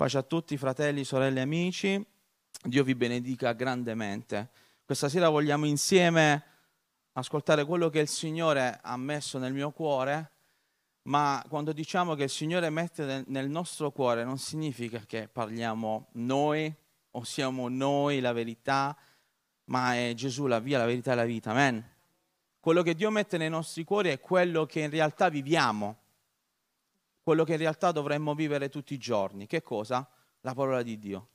Pace 0.00 0.16
a 0.16 0.22
tutti, 0.22 0.56
fratelli, 0.56 1.04
sorelle, 1.04 1.42
amici. 1.42 2.02
Dio 2.64 2.84
vi 2.84 2.94
benedica 2.94 3.52
grandemente. 3.52 4.48
Questa 4.82 5.10
sera 5.10 5.28
vogliamo 5.28 5.66
insieme 5.66 6.42
ascoltare 7.12 7.66
quello 7.66 7.90
che 7.90 7.98
il 7.98 8.08
Signore 8.08 8.78
ha 8.80 8.96
messo 8.96 9.36
nel 9.36 9.52
mio 9.52 9.72
cuore, 9.72 10.30
ma 11.02 11.44
quando 11.50 11.74
diciamo 11.74 12.14
che 12.14 12.22
il 12.22 12.30
Signore 12.30 12.70
mette 12.70 13.24
nel 13.26 13.50
nostro 13.50 13.90
cuore 13.90 14.24
non 14.24 14.38
significa 14.38 15.00
che 15.00 15.28
parliamo 15.28 16.08
noi 16.12 16.74
o 17.10 17.22
siamo 17.22 17.68
noi 17.68 18.20
la 18.20 18.32
verità, 18.32 18.96
ma 19.64 19.96
è 19.96 20.14
Gesù 20.14 20.46
la 20.46 20.60
via, 20.60 20.78
la 20.78 20.86
verità 20.86 21.12
e 21.12 21.16
la 21.16 21.24
vita. 21.24 21.50
Amen. 21.50 21.86
Quello 22.58 22.80
che 22.80 22.94
Dio 22.94 23.10
mette 23.10 23.36
nei 23.36 23.50
nostri 23.50 23.84
cuori 23.84 24.08
è 24.08 24.18
quello 24.18 24.64
che 24.64 24.80
in 24.80 24.88
realtà 24.88 25.28
viviamo 25.28 25.99
quello 27.30 27.44
che 27.44 27.52
in 27.52 27.58
realtà 27.58 27.92
dovremmo 27.92 28.34
vivere 28.34 28.68
tutti 28.68 28.92
i 28.92 28.98
giorni. 28.98 29.46
Che 29.46 29.62
cosa? 29.62 30.04
La 30.40 30.52
parola 30.52 30.82
di 30.82 30.98
Dio. 30.98 31.28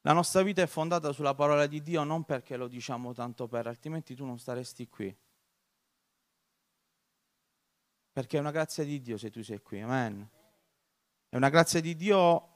La 0.00 0.14
nostra 0.14 0.40
vita 0.40 0.62
è 0.62 0.66
fondata 0.66 1.12
sulla 1.12 1.34
parola 1.34 1.66
di 1.66 1.82
Dio 1.82 2.04
non 2.04 2.24
perché 2.24 2.56
lo 2.56 2.68
diciamo 2.68 3.12
tanto 3.12 3.46
per, 3.46 3.66
altrimenti 3.66 4.14
tu 4.14 4.24
non 4.24 4.38
staresti 4.38 4.88
qui. 4.88 5.14
Perché 8.10 8.38
è 8.38 8.40
una 8.40 8.50
grazia 8.50 8.82
di 8.82 8.98
Dio 9.02 9.18
se 9.18 9.30
tu 9.30 9.42
sei 9.42 9.60
qui, 9.60 9.82
amen. 9.82 10.26
È 11.28 11.36
una 11.36 11.50
grazia 11.50 11.82
di 11.82 11.94
Dio 11.94 12.48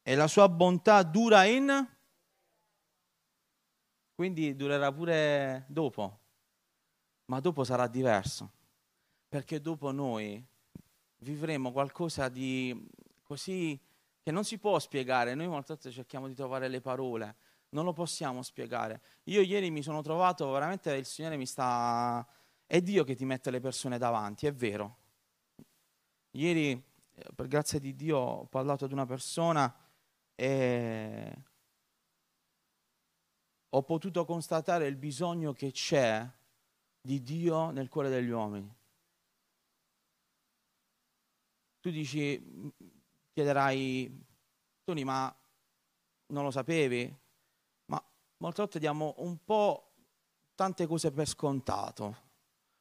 e 0.00 0.14
la 0.14 0.26
sua 0.26 0.48
bontà 0.48 1.02
dura 1.02 1.44
in... 1.44 1.96
Quindi 4.14 4.56
durerà 4.56 4.90
pure 4.90 5.66
dopo, 5.68 6.20
ma 7.26 7.40
dopo 7.40 7.62
sarà 7.62 7.86
diverso, 7.86 8.50
perché 9.28 9.60
dopo 9.60 9.90
noi 9.90 10.42
vivremo 11.18 11.72
qualcosa 11.72 12.28
di 12.28 12.88
così 13.22 13.78
che 14.22 14.30
non 14.30 14.44
si 14.44 14.58
può 14.58 14.78
spiegare. 14.78 15.34
Noi 15.34 15.48
molte 15.48 15.74
volte 15.74 15.90
cerchiamo 15.90 16.28
di 16.28 16.34
trovare 16.34 16.68
le 16.68 16.80
parole, 16.80 17.36
non 17.70 17.84
lo 17.84 17.92
possiamo 17.92 18.42
spiegare. 18.42 19.00
Io 19.24 19.40
ieri 19.40 19.70
mi 19.70 19.82
sono 19.82 20.02
trovato, 20.02 20.50
veramente 20.50 20.92
il 20.94 21.06
Signore 21.06 21.36
mi 21.36 21.46
sta... 21.46 22.26
È 22.66 22.82
Dio 22.82 23.04
che 23.04 23.14
ti 23.14 23.24
mette 23.24 23.50
le 23.50 23.60
persone 23.60 23.96
davanti, 23.96 24.46
è 24.46 24.52
vero. 24.52 24.96
Ieri, 26.32 26.72
eh, 26.72 27.26
per 27.34 27.46
grazia 27.46 27.78
di 27.78 27.94
Dio, 27.94 28.18
ho 28.18 28.44
parlato 28.44 28.84
ad 28.84 28.92
una 28.92 29.06
persona 29.06 29.74
e 30.34 31.34
ho 33.70 33.82
potuto 33.82 34.24
constatare 34.26 34.86
il 34.86 34.96
bisogno 34.96 35.52
che 35.52 35.70
c'è 35.72 36.26
di 37.00 37.22
Dio 37.22 37.70
nel 37.70 37.88
cuore 37.88 38.10
degli 38.10 38.28
uomini. 38.28 38.77
Tu 41.88 41.94
dici, 41.94 42.70
chiederai, 43.32 44.14
Tony, 44.84 45.04
ma 45.04 45.34
non 46.26 46.44
lo 46.44 46.50
sapevi? 46.50 47.18
Ma 47.86 48.04
molte 48.36 48.60
volte 48.60 48.78
diamo 48.78 49.14
un 49.20 49.42
po' 49.42 49.94
tante 50.54 50.86
cose 50.86 51.10
per 51.12 51.26
scontato. 51.26 52.16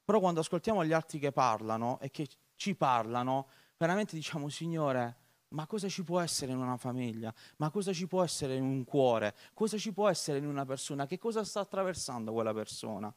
Però 0.03 0.19
quando 0.19 0.41
ascoltiamo 0.41 0.83
gli 0.83 0.91
altri 0.91 1.19
che 1.19 1.31
parlano 1.31 2.01
e 2.01 2.11
che 2.11 2.27
ci 2.57 2.75
parlano, 2.75 3.47
veramente 3.77 4.13
diciamo, 4.13 4.49
Signore, 4.49 5.15
ma 5.51 5.65
cosa 5.67 5.87
ci 5.87 6.03
può 6.03 6.19
essere 6.19 6.51
in 6.51 6.57
una 6.57 6.75
famiglia? 6.75 7.33
Ma 7.59 7.69
cosa 7.69 7.93
ci 7.93 8.07
può 8.07 8.21
essere 8.23 8.55
in 8.55 8.63
un 8.63 8.83
cuore? 8.83 9.33
Cosa 9.53 9.77
ci 9.77 9.93
può 9.93 10.09
essere 10.09 10.39
in 10.39 10.47
una 10.47 10.65
persona? 10.65 11.05
Che 11.05 11.17
cosa 11.17 11.45
sta 11.45 11.61
attraversando 11.61 12.33
quella 12.33 12.53
persona? 12.53 13.15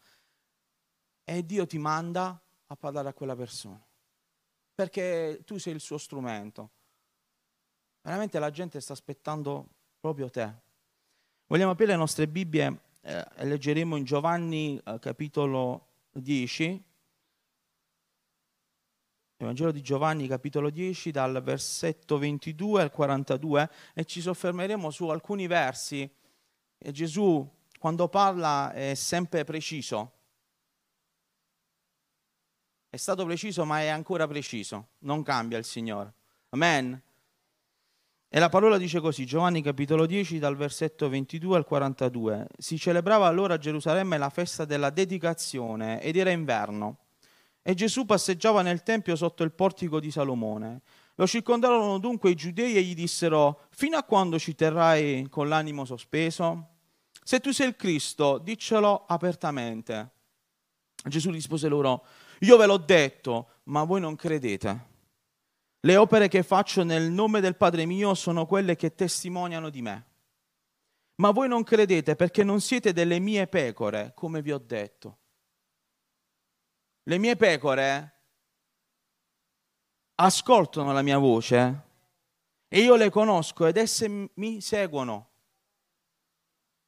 E 1.25 1.45
Dio 1.45 1.67
ti 1.67 1.79
manda 1.79 2.41
a 2.69 2.77
parlare 2.77 3.09
a 3.09 3.13
quella 3.13 3.35
persona 3.35 3.85
perché 4.75 5.43
tu 5.45 5.59
sei 5.59 5.75
il 5.75 5.81
suo 5.81 5.99
strumento. 5.99 6.71
Veramente 8.03 8.39
la 8.39 8.51
gente 8.51 8.81
sta 8.81 8.93
aspettando 8.93 9.69
proprio 10.01 10.31
te. 10.31 10.53
Vogliamo 11.47 11.73
aprire 11.73 11.93
le 11.93 11.99
nostre 11.99 12.29
Bibbie 12.29 12.81
eh, 13.03 13.27
e 13.37 13.45
leggeremo 13.45 13.97
in 13.97 14.05
Giovanni 14.05 14.81
eh, 14.83 14.99
capitolo 14.99 15.87
10, 16.13 16.85
il 19.41 19.47
Vangelo 19.47 19.73
di 19.73 19.81
Giovanni 19.81 20.27
capitolo 20.27 20.69
10 20.69 21.11
dal 21.11 21.43
versetto 21.43 22.19
22 22.19 22.83
al 22.83 22.91
42 22.91 23.71
e 23.95 24.05
ci 24.05 24.21
soffermeremo 24.21 24.91
su 24.91 25.09
alcuni 25.09 25.47
versi. 25.47 26.09
E 26.77 26.93
Gesù 26.93 27.49
quando 27.79 28.09
parla 28.09 28.73
è 28.73 28.95
sempre 28.95 29.45
preciso 29.45 30.20
è 32.91 32.97
stato 32.97 33.25
preciso, 33.25 33.65
ma 33.65 33.81
è 33.81 33.87
ancora 33.87 34.27
preciso. 34.27 34.89
Non 35.01 35.23
cambia 35.23 35.57
il 35.59 35.65
Signore. 35.65 36.13
Amen. 36.51 37.01
E 38.29 38.39
la 38.41 38.49
parola 38.49 38.79
dice 38.79 38.99
così, 38.99 39.25
Giovanni 39.25 39.63
capitolo 39.63 40.07
10 40.07 40.41
dal 40.41 40.57
versetto 40.57 41.09
22 41.09 41.57
al 41.57 41.65
42. 41.65 42.49
Si 42.59 42.79
celebrava 42.79 43.29
allora 43.29 43.55
a 43.55 43.59
Gerusalemme 43.59 44.19
la 44.19 44.29
festa 44.29 44.65
della 44.65 44.91
dedicazione 44.91 46.03
ed 46.03 46.17
era 46.17 46.31
inverno. 46.31 46.99
E 47.63 47.75
Gesù 47.75 48.07
passeggiava 48.07 48.63
nel 48.63 48.83
Tempio 48.83 49.15
sotto 49.15 49.45
il 49.45 49.53
portico 49.53 50.01
di 50.01 50.11
Salomone. 50.11 50.81
Lo 51.15 51.29
circondarono 51.29 51.99
dunque 51.99 52.31
i 52.31 52.35
giudei 52.35 52.75
e 52.77 52.83
gli 52.83 52.95
dissero, 52.95 53.67
fino 53.71 53.97
a 53.97 54.03
quando 54.03 54.37
ci 54.39 54.57
terrai 54.57 55.29
con 55.29 55.49
l'animo 55.49 55.85
sospeso? 55.85 56.69
Se 57.23 57.39
tu 57.39 57.53
sei 57.53 57.69
il 57.69 57.77
Cristo, 57.77 58.39
diccelo 58.39 59.05
apertamente. 59.07 60.11
Gesù 61.05 61.31
rispose 61.31 61.69
loro, 61.69 62.05
io 62.41 62.57
ve 62.57 62.67
l'ho 62.67 62.79
detto, 62.79 63.61
ma 63.65 63.85
voi 63.85 64.01
non 64.01 64.17
credete. 64.17 64.89
Le 65.81 65.97
opere 65.97 66.29
che 66.29 66.43
faccio 66.43 66.85
nel 66.85 67.11
nome 67.11 67.41
del 67.41 67.57
Padre 67.57 67.87
mio 67.87 68.15
sono 68.15 68.47
quelle 68.47 68.77
che 68.77 68.95
testimoniano 68.95 69.69
di 69.71 69.83
me. 69.83 70.07
Ma 71.17 71.31
voi 71.33 71.49
non 71.49 71.63
credete 71.63 72.17
perché 72.17 72.45
non 72.45 72.61
siete 72.61 72.93
delle 72.93 73.19
mie 73.19 73.47
pecore, 73.47 74.13
come 74.15 74.41
vi 74.41 74.53
ho 74.53 74.59
detto. 74.59 75.19
Le 77.03 77.19
mie 77.19 77.37
pecore 77.37 78.15
ascoltano 80.15 80.93
la 80.93 81.03
mia 81.03 81.19
voce 81.19 81.89
e 82.69 82.81
io 82.81 82.95
le 82.97 83.11
conosco 83.11 83.67
ed 83.67 83.77
esse 83.77 84.31
mi 84.35 84.61
seguono. 84.61 85.29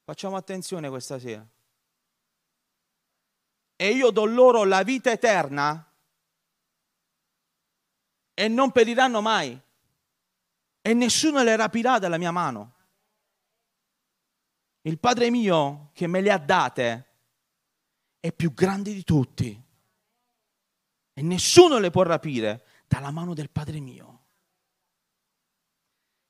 Facciamo 0.04 0.36
attenzione 0.36 0.88
questa 0.88 1.18
sera 1.18 1.46
e 3.82 3.90
io 3.90 4.12
do 4.12 4.24
loro 4.24 4.62
la 4.62 4.84
vita 4.84 5.10
eterna 5.10 5.92
e 8.32 8.46
non 8.46 8.70
periranno 8.70 9.20
mai 9.20 9.60
e 10.80 10.94
nessuno 10.94 11.42
le 11.42 11.56
rapirà 11.56 11.98
dalla 11.98 12.16
mia 12.16 12.30
mano. 12.30 12.74
Il 14.82 15.00
Padre 15.00 15.30
mio 15.30 15.90
che 15.94 16.06
me 16.06 16.20
le 16.20 16.30
ha 16.30 16.38
date 16.38 17.06
è 18.20 18.30
più 18.30 18.54
grande 18.54 18.92
di 18.92 19.02
tutti 19.02 19.60
e 21.12 21.22
nessuno 21.22 21.80
le 21.80 21.90
può 21.90 22.04
rapire 22.04 22.64
dalla 22.86 23.10
mano 23.10 23.34
del 23.34 23.50
Padre 23.50 23.80
mio. 23.80 24.26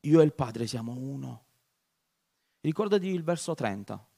Io 0.00 0.22
e 0.22 0.24
il 0.24 0.32
Padre 0.32 0.66
siamo 0.66 0.92
uno. 0.92 1.44
Ricordati 2.60 3.08
il 3.08 3.22
verso 3.22 3.52
30. 3.52 4.08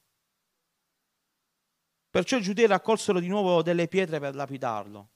Perciò 2.15 2.37
i 2.37 2.43
giudei 2.43 2.69
raccolsero 2.69 3.19
di 3.19 3.27
nuovo 3.27 3.61
delle 3.61 3.89
pietre 3.89 4.21
per 4.21 4.37
lapidarlo. 4.37 5.09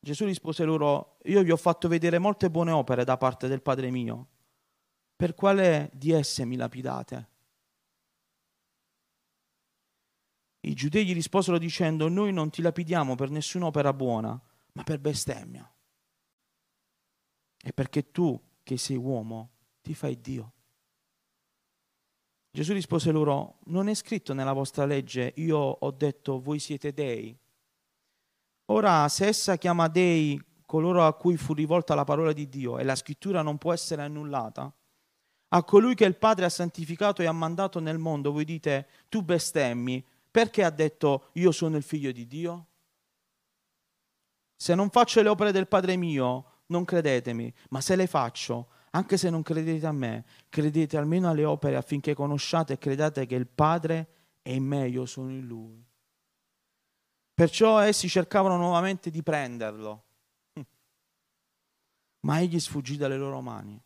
Gesù 0.00 0.24
rispose 0.24 0.64
loro, 0.64 1.18
io 1.24 1.42
vi 1.42 1.50
ho 1.50 1.58
fatto 1.58 1.88
vedere 1.88 2.18
molte 2.18 2.48
buone 2.48 2.70
opere 2.70 3.04
da 3.04 3.18
parte 3.18 3.48
del 3.48 3.60
Padre 3.60 3.90
mio. 3.90 4.28
Per 5.14 5.34
quale 5.34 5.90
di 5.92 6.12
esse 6.12 6.46
mi 6.46 6.56
lapidate? 6.56 7.28
I 10.60 10.72
giudei 10.72 11.04
gli 11.04 11.12
risposero 11.12 11.58
dicendo, 11.58 12.08
noi 12.08 12.32
non 12.32 12.48
ti 12.48 12.62
lapidiamo 12.62 13.14
per 13.14 13.28
nessuna 13.28 13.66
opera 13.66 13.92
buona, 13.92 14.40
ma 14.72 14.82
per 14.84 15.00
bestemmia. 15.00 15.70
E 17.62 17.72
perché 17.74 18.10
tu, 18.10 18.42
che 18.62 18.78
sei 18.78 18.96
uomo, 18.96 19.50
ti 19.82 19.92
fai 19.92 20.18
Dio. 20.18 20.52
Gesù 22.50 22.72
rispose 22.72 23.10
loro, 23.10 23.58
non 23.66 23.88
è 23.88 23.94
scritto 23.94 24.32
nella 24.32 24.52
vostra 24.52 24.84
legge, 24.84 25.32
io 25.36 25.58
ho 25.58 25.90
detto 25.90 26.40
voi 26.40 26.58
siete 26.58 26.92
dei. 26.92 27.36
Ora, 28.66 29.08
se 29.08 29.26
essa 29.26 29.56
chiama 29.56 29.88
dei 29.88 30.42
coloro 30.66 31.06
a 31.06 31.14
cui 31.14 31.36
fu 31.36 31.54
rivolta 31.54 31.94
la 31.94 32.04
parola 32.04 32.32
di 32.32 32.48
Dio 32.48 32.78
e 32.78 32.84
la 32.84 32.94
scrittura 32.94 33.42
non 33.42 33.58
può 33.58 33.72
essere 33.72 34.02
annullata, 34.02 34.72
a 35.50 35.64
colui 35.64 35.94
che 35.94 36.04
il 36.04 36.16
Padre 36.16 36.44
ha 36.44 36.50
santificato 36.50 37.22
e 37.22 37.26
ha 37.26 37.32
mandato 37.32 37.80
nel 37.80 37.98
mondo, 37.98 38.32
voi 38.32 38.44
dite, 38.44 38.88
tu 39.08 39.22
bestemmi, 39.22 40.04
perché 40.30 40.62
ha 40.62 40.70
detto 40.70 41.28
io 41.34 41.52
sono 41.52 41.76
il 41.76 41.82
figlio 41.82 42.12
di 42.12 42.26
Dio? 42.26 42.66
Se 44.56 44.74
non 44.74 44.90
faccio 44.90 45.22
le 45.22 45.28
opere 45.28 45.52
del 45.52 45.68
Padre 45.68 45.96
mio, 45.96 46.62
non 46.66 46.84
credetemi, 46.84 47.52
ma 47.70 47.80
se 47.80 47.96
le 47.96 48.06
faccio, 48.06 48.68
anche 48.98 49.16
se 49.16 49.30
non 49.30 49.42
credete 49.42 49.86
a 49.86 49.92
me, 49.92 50.24
credete 50.48 50.96
almeno 50.96 51.28
alle 51.28 51.44
opere 51.44 51.76
affinché 51.76 52.14
conosciate 52.14 52.74
e 52.74 52.78
credate 52.78 53.26
che 53.26 53.36
il 53.36 53.46
Padre 53.46 54.08
è 54.42 54.50
in 54.50 54.64
me, 54.64 54.88
io 54.88 55.06
sono 55.06 55.30
in 55.30 55.46
Lui. 55.46 55.84
Perciò 57.32 57.78
essi 57.78 58.08
cercavano 58.08 58.56
nuovamente 58.56 59.10
di 59.10 59.22
prenderlo. 59.22 60.04
Ma 62.20 62.40
egli 62.40 62.58
sfuggì 62.58 62.96
dalle 62.96 63.16
loro 63.16 63.40
mani 63.40 63.80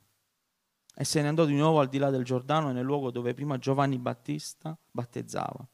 e 0.95 1.05
se 1.05 1.23
ne 1.23 1.29
andò 1.29 1.45
di 1.45 1.55
nuovo 1.55 1.81
al 1.81 1.89
di 1.89 1.99
là 1.99 2.11
del 2.11 2.25
Giordano 2.25 2.71
nel 2.71 2.85
luogo 2.85 3.11
dove 3.11 3.35
prima 3.35 3.59
Giovanni 3.59 3.99
Battista 3.99 4.77
battezzava. 4.91 5.67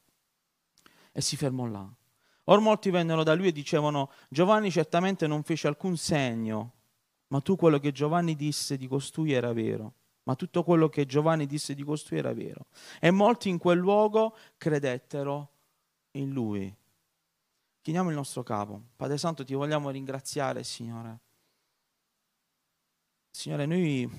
E 1.12 1.20
si 1.20 1.37
fermò 1.37 1.67
là. 1.67 1.88
Or 2.44 2.61
molti 2.61 2.90
vennero 2.90 3.25
da 3.25 3.35
lui 3.35 3.49
e 3.49 3.52
dicevano, 3.52 4.11
Giovanni 4.29 4.70
certamente 4.70 5.26
non 5.26 5.43
fece 5.43 5.67
alcun 5.67 5.96
segno, 5.96 6.77
ma 7.28 7.40
tu 7.40 7.56
quello 7.56 7.78
che 7.78 7.92
Giovanni 7.92 8.34
disse 8.34 8.76
di 8.76 8.86
costui 8.86 9.32
era 9.32 9.52
vero. 9.52 9.94
Ma 10.25 10.34
tutto 10.34 10.62
quello 10.62 10.88
che 10.88 11.06
Giovanni 11.06 11.46
disse 11.46 11.75
di 11.75 11.82
costui 11.82 12.19
era 12.19 12.34
vero. 12.34 12.66
E 13.00 13.10
molti 13.10 13.48
in 13.48 13.58
quel 13.58 13.78
luogo 13.78 14.36
credettero 14.58 15.50
in 16.12 16.30
lui. 16.32 16.75
Chiniamo 17.80 18.10
il 18.10 18.14
nostro 18.14 18.42
capo. 18.42 18.82
Padre 18.96 19.16
Santo, 19.16 19.44
ti 19.44 19.54
vogliamo 19.54 19.88
ringraziare, 19.88 20.62
Signore. 20.64 21.20
Signore, 23.30 23.64
noi 23.64 24.10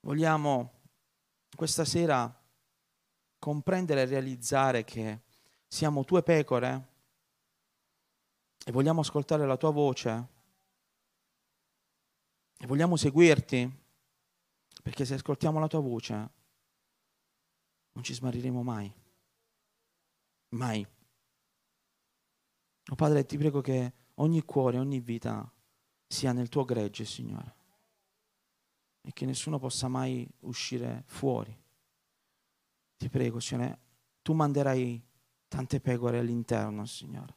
vogliamo 0.00 0.72
questa 1.56 1.84
sera 1.84 2.32
comprendere 3.38 4.02
e 4.02 4.06
realizzare 4.06 4.84
che 4.84 5.22
siamo 5.66 6.04
tue 6.04 6.22
pecore 6.22 6.88
e 8.64 8.70
vogliamo 8.70 9.00
ascoltare 9.00 9.44
la 9.44 9.56
tua 9.56 9.70
voce 9.70 10.28
e 12.62 12.66
vogliamo 12.68 12.94
seguirti 12.94 13.68
perché 14.84 15.04
se 15.04 15.14
ascoltiamo 15.14 15.58
la 15.58 15.66
tua 15.66 15.80
voce 15.80 16.14
non 17.90 18.04
ci 18.04 18.14
smarriremo 18.14 18.62
mai. 18.62 18.90
Mai. 20.50 20.86
Oh 22.88 22.94
Padre, 22.94 23.26
ti 23.26 23.36
prego 23.36 23.60
che 23.60 23.92
ogni 24.14 24.44
cuore, 24.44 24.78
ogni 24.78 25.00
vita 25.00 25.52
sia 26.06 26.32
nel 26.32 26.48
tuo 26.48 26.64
gregge, 26.64 27.04
Signore, 27.04 27.54
e 29.00 29.12
che 29.12 29.26
nessuno 29.26 29.58
possa 29.58 29.88
mai 29.88 30.28
uscire 30.40 31.02
fuori. 31.06 31.60
Ti 32.96 33.08
prego, 33.08 33.40
Signore, 33.40 33.80
tu 34.22 34.34
manderai 34.34 35.04
tante 35.48 35.80
pecore 35.80 36.20
all'interno, 36.20 36.86
Signore, 36.86 37.36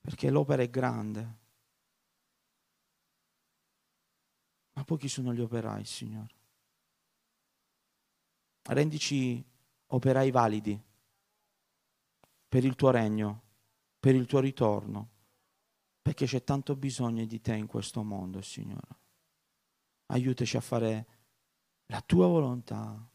perché 0.00 0.28
l'opera 0.28 0.62
è 0.62 0.68
grande. 0.68 1.40
Ma 4.82 4.88
pochi 4.88 5.06
sono 5.06 5.32
gli 5.32 5.40
operai, 5.40 5.84
Signore. 5.84 6.34
Rendici 8.64 9.44
operai 9.86 10.32
validi 10.32 10.80
per 12.48 12.64
il 12.64 12.74
tuo 12.74 12.90
regno 12.90 13.42
per 14.02 14.16
il 14.16 14.26
tuo 14.26 14.40
ritorno, 14.40 15.10
perché 16.02 16.26
c'è 16.26 16.42
tanto 16.42 16.74
bisogno 16.74 17.24
di 17.24 17.40
te 17.40 17.54
in 17.54 17.68
questo 17.68 18.02
mondo, 18.02 18.42
Signore. 18.42 18.98
Aiutaci 20.06 20.56
a 20.56 20.60
fare 20.60 21.06
la 21.86 22.00
tua 22.00 22.26
volontà. 22.26 23.08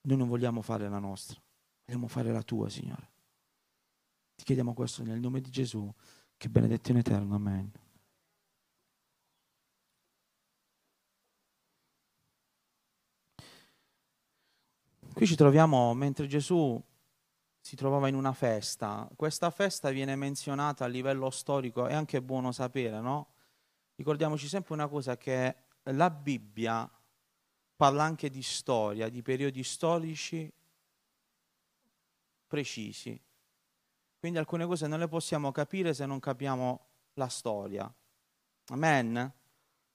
Noi 0.00 0.16
non 0.16 0.26
vogliamo 0.26 0.62
fare 0.62 0.88
la 0.88 0.98
nostra, 0.98 1.38
vogliamo 1.84 2.08
fare 2.08 2.32
la 2.32 2.42
tua, 2.42 2.70
Signore. 2.70 3.10
Ti 4.36 4.44
chiediamo 4.44 4.72
questo 4.72 5.02
nel 5.02 5.20
nome 5.20 5.42
di 5.42 5.50
Gesù, 5.50 5.92
che 6.38 6.48
benedetto 6.48 6.90
in 6.90 6.96
eterno. 6.96 7.34
Amen. 7.34 7.83
Qui 15.14 15.26
ci 15.28 15.36
troviamo 15.36 15.94
mentre 15.94 16.26
Gesù 16.26 16.82
si 17.60 17.76
trovava 17.76 18.08
in 18.08 18.16
una 18.16 18.32
festa. 18.32 19.08
Questa 19.14 19.48
festa 19.50 19.90
viene 19.90 20.16
menzionata 20.16 20.84
a 20.84 20.88
livello 20.88 21.30
storico, 21.30 21.86
è 21.86 21.94
anche 21.94 22.20
buono 22.20 22.50
sapere, 22.50 23.00
no? 23.00 23.28
Ricordiamoci 23.94 24.48
sempre 24.48 24.74
una 24.74 24.88
cosa, 24.88 25.16
che 25.16 25.54
la 25.84 26.10
Bibbia 26.10 26.90
parla 27.76 28.02
anche 28.02 28.28
di 28.28 28.42
storia, 28.42 29.08
di 29.08 29.22
periodi 29.22 29.62
storici 29.62 30.52
precisi. 32.48 33.18
Quindi 34.18 34.38
alcune 34.40 34.66
cose 34.66 34.88
non 34.88 34.98
le 34.98 35.06
possiamo 35.06 35.52
capire 35.52 35.94
se 35.94 36.06
non 36.06 36.18
capiamo 36.18 36.86
la 37.14 37.28
storia. 37.28 37.94
Amen? 38.66 39.32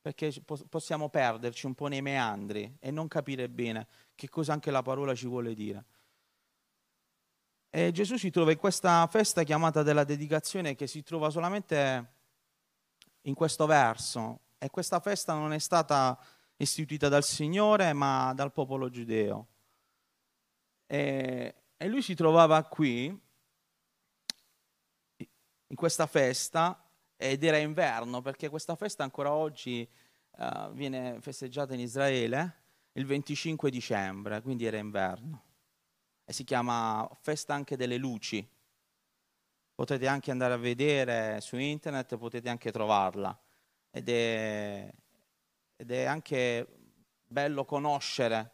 Perché 0.02 0.34
possiamo 0.70 1.10
perderci 1.10 1.66
un 1.66 1.76
po' 1.76 1.88
nei 1.88 2.02
meandri 2.02 2.78
e 2.80 2.90
non 2.90 3.08
capire 3.08 3.50
bene 3.50 3.88
che 4.16 4.30
cosa 4.30 4.54
anche 4.54 4.72
la 4.72 4.82
parola 4.82 5.14
ci 5.14 5.28
vuole 5.28 5.54
dire. 5.54 5.86
E 7.70 7.92
Gesù 7.92 8.18
si 8.18 8.32
trova 8.32 8.52
in 8.52 8.58
questa 8.58 9.06
festa 9.08 9.44
chiamata 9.44 9.84
della 9.84 10.04
dedicazione 10.04 10.76
che 10.76 10.88
si 10.88 11.04
trova 11.04 11.30
solamente 11.30 12.14
in 13.24 13.34
questo 13.36 13.66
verso. 13.66 14.40
E 14.58 14.70
questa 14.70 15.00
festa 15.00 15.34
non 15.34 15.54
è 15.54 15.60
stata 15.60 16.18
istituita 16.56 17.10
dal 17.10 17.24
Signore 17.24 17.94
ma 17.94 18.34
dal 18.34 18.52
popolo 18.52 18.90
giudeo. 18.90 19.48
E, 20.88 21.56
e 21.78 21.88
lui 21.88 22.02
si 22.02 22.16
trovava 22.16 22.64
qui, 22.64 23.06
in 25.68 25.76
questa 25.76 26.08
festa, 26.08 26.89
ed 27.22 27.44
era 27.44 27.58
inverno 27.58 28.22
perché 28.22 28.48
questa 28.48 28.78
festa 28.78 29.04
ancora 29.04 29.34
oggi 29.34 29.86
uh, 30.38 30.72
viene 30.72 31.20
festeggiata 31.20 31.74
in 31.74 31.82
Israele 31.82 32.62
il 32.94 33.06
25 33.06 33.70
dicembre, 33.70 34.42
quindi 34.42 34.66
era 34.66 34.78
inverno 34.78 35.44
e 36.24 36.32
si 36.32 36.46
chiama 36.46 37.10
Festa 37.20 37.54
anche 37.54 37.76
delle 37.76 37.98
luci. 37.98 38.48
Potete 39.76 40.08
anche 40.08 40.32
andare 40.32 40.54
a 40.54 40.58
vedere 40.58 41.42
su 41.42 41.58
internet, 41.58 42.16
potete 42.18 42.48
anche 42.48 42.72
trovarla. 42.72 43.38
Ed 43.92 44.08
è, 44.08 44.90
ed 45.76 45.92
è 45.92 46.04
anche 46.06 46.68
bello 47.26 47.66
conoscere 47.66 48.54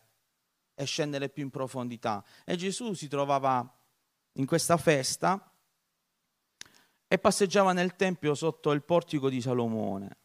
e 0.73 0.85
scendere 0.85 1.29
più 1.29 1.43
in 1.43 1.51
profondità. 1.51 2.23
E 2.43 2.55
Gesù 2.55 2.93
si 2.93 3.07
trovava 3.07 3.71
in 4.33 4.45
questa 4.47 4.77
festa 4.77 5.54
e 7.15 7.19
passeggiava 7.19 7.71
nel 7.71 7.95
Tempio 7.95 8.35
sotto 8.35 8.71
il 8.71 8.83
portico 8.83 9.29
di 9.29 9.39
Salomone. 9.39 10.17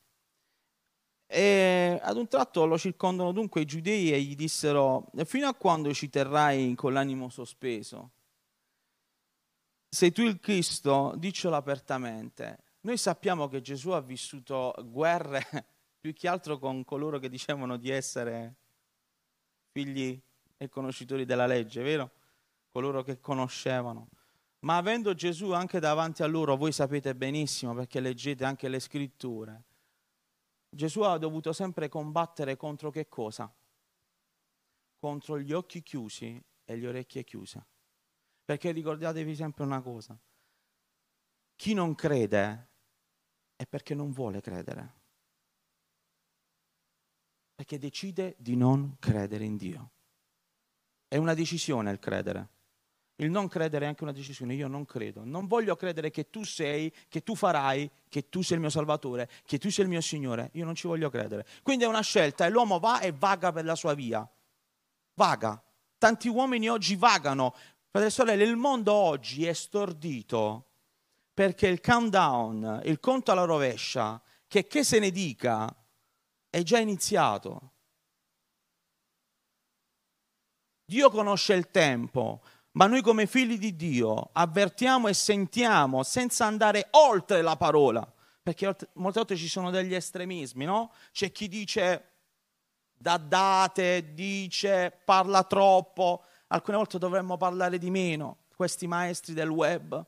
E 1.26 2.00
ad 2.02 2.16
un 2.16 2.26
tratto 2.26 2.66
lo 2.66 2.76
circondano 2.76 3.30
dunque 3.30 3.60
i 3.60 3.64
giudei 3.64 4.12
e 4.12 4.20
gli 4.20 4.34
dissero, 4.34 5.08
fino 5.24 5.46
a 5.46 5.54
quando 5.54 5.94
ci 5.94 6.10
terrai 6.10 6.74
con 6.74 6.92
l'animo 6.92 7.28
sospeso? 7.28 8.10
Sei 9.88 10.10
tu 10.10 10.22
il 10.22 10.40
Cristo, 10.40 11.14
diccelo 11.16 11.54
apertamente. 11.54 12.64
Noi 12.80 12.96
sappiamo 12.96 13.48
che 13.48 13.60
Gesù 13.60 13.90
ha 13.90 14.00
vissuto 14.00 14.74
guerre 14.86 15.46
più 16.00 16.12
che 16.12 16.26
altro 16.26 16.58
con 16.58 16.84
coloro 16.84 17.20
che 17.20 17.28
dicevano 17.28 17.76
di 17.76 17.90
essere 17.90 18.56
figli 19.70 20.20
e 20.56 20.68
conoscitori 20.68 21.24
della 21.24 21.46
legge, 21.46 21.82
vero? 21.82 22.10
Coloro 22.72 23.04
che 23.04 23.20
conoscevano. 23.20 24.08
Ma 24.60 24.76
avendo 24.76 25.14
Gesù 25.14 25.52
anche 25.52 25.80
davanti 25.80 26.22
a 26.22 26.26
loro, 26.26 26.56
voi 26.56 26.72
sapete 26.72 27.14
benissimo 27.14 27.74
perché 27.74 28.00
leggete 28.00 28.44
anche 28.44 28.68
le 28.68 28.78
scritture, 28.78 29.64
Gesù 30.68 31.00
ha 31.00 31.18
dovuto 31.18 31.52
sempre 31.52 31.88
combattere 31.88 32.56
contro 32.56 32.90
che 32.90 33.08
cosa? 33.08 33.52
Contro 34.98 35.40
gli 35.40 35.52
occhi 35.52 35.82
chiusi 35.82 36.40
e 36.64 36.76
le 36.76 36.86
orecchie 36.86 37.24
chiuse. 37.24 37.66
Perché 38.44 38.70
ricordatevi 38.70 39.34
sempre 39.34 39.64
una 39.64 39.80
cosa, 39.80 40.18
chi 41.56 41.74
non 41.74 41.94
crede 41.94 42.68
è 43.56 43.66
perché 43.66 43.94
non 43.94 44.12
vuole 44.12 44.40
credere, 44.40 44.94
perché 47.54 47.78
decide 47.78 48.34
di 48.38 48.56
non 48.56 48.96
credere 48.98 49.44
in 49.44 49.56
Dio. 49.56 49.90
È 51.06 51.16
una 51.16 51.34
decisione 51.34 51.90
il 51.90 51.98
credere. 51.98 52.48
Il 53.20 53.30
non 53.30 53.48
credere 53.48 53.84
è 53.84 53.88
anche 53.88 54.02
una 54.02 54.12
decisione, 54.12 54.54
io 54.54 54.66
non 54.66 54.86
credo, 54.86 55.22
non 55.24 55.46
voglio 55.46 55.76
credere 55.76 56.10
che 56.10 56.30
tu 56.30 56.42
sei, 56.42 56.90
che 57.08 57.22
tu 57.22 57.34
farai, 57.34 57.90
che 58.08 58.30
tu 58.30 58.40
sei 58.40 58.56
il 58.56 58.62
mio 58.62 58.70
Salvatore, 58.70 59.28
che 59.44 59.58
tu 59.58 59.70
sei 59.70 59.84
il 59.84 59.90
mio 59.90 60.00
Signore, 60.00 60.48
io 60.54 60.64
non 60.64 60.74
ci 60.74 60.86
voglio 60.86 61.10
credere. 61.10 61.46
Quindi 61.62 61.84
è 61.84 61.86
una 61.86 62.00
scelta 62.00 62.46
e 62.46 62.50
l'uomo 62.50 62.78
va 62.78 63.00
e 63.00 63.12
vaga 63.12 63.52
per 63.52 63.66
la 63.66 63.74
sua 63.74 63.92
via, 63.92 64.26
vaga. 65.14 65.62
Tanti 65.98 66.28
uomini 66.28 66.70
oggi 66.70 66.96
vagano, 66.96 67.54
fratelli 67.90 68.06
e 68.06 68.10
sorelle, 68.10 68.44
il 68.44 68.56
mondo 68.56 68.94
oggi 68.94 69.44
è 69.44 69.52
stordito 69.52 70.70
perché 71.34 71.66
il 71.66 71.82
countdown, 71.82 72.80
il 72.84 73.00
conto 73.00 73.32
alla 73.32 73.44
rovescia, 73.44 74.20
che 74.48 74.66
che 74.66 74.82
se 74.82 74.98
ne 74.98 75.10
dica, 75.10 75.74
è 76.48 76.62
già 76.62 76.78
iniziato. 76.78 77.72
Dio 80.86 81.10
conosce 81.10 81.52
il 81.52 81.70
tempo, 81.70 82.42
ma 82.72 82.86
noi 82.86 83.02
come 83.02 83.26
figli 83.26 83.58
di 83.58 83.74
Dio 83.74 84.30
avvertiamo 84.32 85.08
e 85.08 85.14
sentiamo 85.14 86.02
senza 86.02 86.46
andare 86.46 86.88
oltre 86.92 87.42
la 87.42 87.56
parola, 87.56 88.10
perché 88.42 88.66
molte 88.66 89.18
volte 89.18 89.36
ci 89.36 89.48
sono 89.48 89.70
degli 89.70 89.94
estremismi, 89.94 90.64
no? 90.64 90.92
C'è 91.12 91.32
chi 91.32 91.48
dice 91.48 92.04
da 92.92 93.16
date, 93.16 94.12
dice, 94.14 95.00
parla 95.04 95.44
troppo, 95.44 96.22
alcune 96.48 96.76
volte 96.76 96.98
dovremmo 96.98 97.36
parlare 97.36 97.78
di 97.78 97.90
meno, 97.90 98.38
questi 98.54 98.86
maestri 98.86 99.34
del 99.34 99.48
web. 99.48 100.04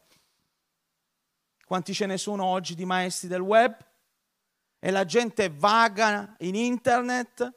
Quanti 1.64 1.94
ce 1.94 2.06
ne 2.06 2.18
sono 2.18 2.44
oggi 2.44 2.74
di 2.74 2.84
maestri 2.84 3.28
del 3.28 3.40
web? 3.40 3.90
e 4.84 4.90
la 4.90 5.04
gente 5.04 5.48
vaga 5.48 6.34
in 6.40 6.56
internet 6.56 7.54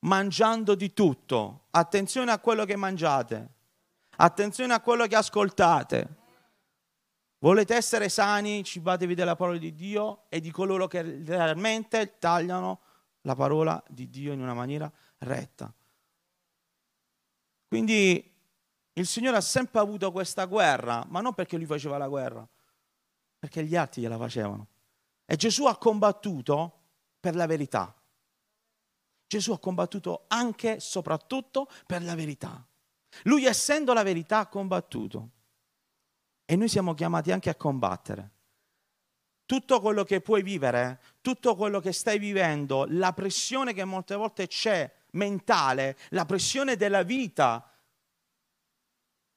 mangiando 0.00 0.74
di 0.74 0.92
tutto. 0.92 1.68
Attenzione 1.70 2.30
a 2.30 2.38
quello 2.38 2.66
che 2.66 2.76
mangiate, 2.76 3.54
attenzione 4.16 4.74
a 4.74 4.80
quello 4.80 5.06
che 5.06 5.16
ascoltate. 5.16 6.16
Volete 7.38 7.74
essere 7.74 8.08
sani, 8.08 8.64
cibatevi 8.64 9.14
della 9.14 9.36
parola 9.36 9.58
di 9.58 9.74
Dio 9.74 10.24
e 10.28 10.40
di 10.40 10.50
coloro 10.50 10.86
che 10.86 11.02
realmente 11.02 12.18
tagliano 12.18 12.80
la 13.22 13.34
parola 13.34 13.82
di 13.88 14.08
Dio 14.08 14.32
in 14.32 14.40
una 14.40 14.54
maniera 14.54 14.90
retta. 15.18 15.72
Quindi 17.68 18.34
il 18.92 19.06
Signore 19.06 19.36
ha 19.36 19.42
sempre 19.42 19.80
avuto 19.80 20.10
questa 20.12 20.46
guerra, 20.46 21.04
ma 21.08 21.20
non 21.20 21.34
perché 21.34 21.56
lui 21.56 21.66
faceva 21.66 21.98
la 21.98 22.08
guerra, 22.08 22.48
perché 23.38 23.64
gli 23.64 23.76
altri 23.76 24.02
gliela 24.02 24.16
facevano. 24.16 24.68
E 25.26 25.36
Gesù 25.36 25.66
ha 25.66 25.76
combattuto 25.76 26.84
per 27.20 27.34
la 27.34 27.46
verità. 27.46 27.94
Gesù 29.26 29.52
ha 29.52 29.58
combattuto 29.58 30.24
anche 30.28 30.76
e 30.76 30.80
soprattutto 30.80 31.68
per 31.84 32.02
la 32.02 32.14
verità. 32.14 32.64
Lui 33.24 33.44
essendo 33.44 33.92
la 33.92 34.02
verità 34.02 34.40
ha 34.40 34.46
combattuto. 34.46 35.30
E 36.44 36.56
noi 36.56 36.68
siamo 36.68 36.94
chiamati 36.94 37.32
anche 37.32 37.50
a 37.50 37.54
combattere. 37.54 38.30
Tutto 39.46 39.80
quello 39.80 40.04
che 40.04 40.20
puoi 40.20 40.42
vivere, 40.42 41.00
tutto 41.20 41.54
quello 41.54 41.80
che 41.80 41.92
stai 41.92 42.18
vivendo, 42.18 42.84
la 42.88 43.12
pressione 43.12 43.72
che 43.72 43.84
molte 43.84 44.16
volte 44.16 44.48
c'è 44.48 44.92
mentale, 45.12 45.96
la 46.10 46.24
pressione 46.24 46.76
della 46.76 47.02
vita, 47.02 47.68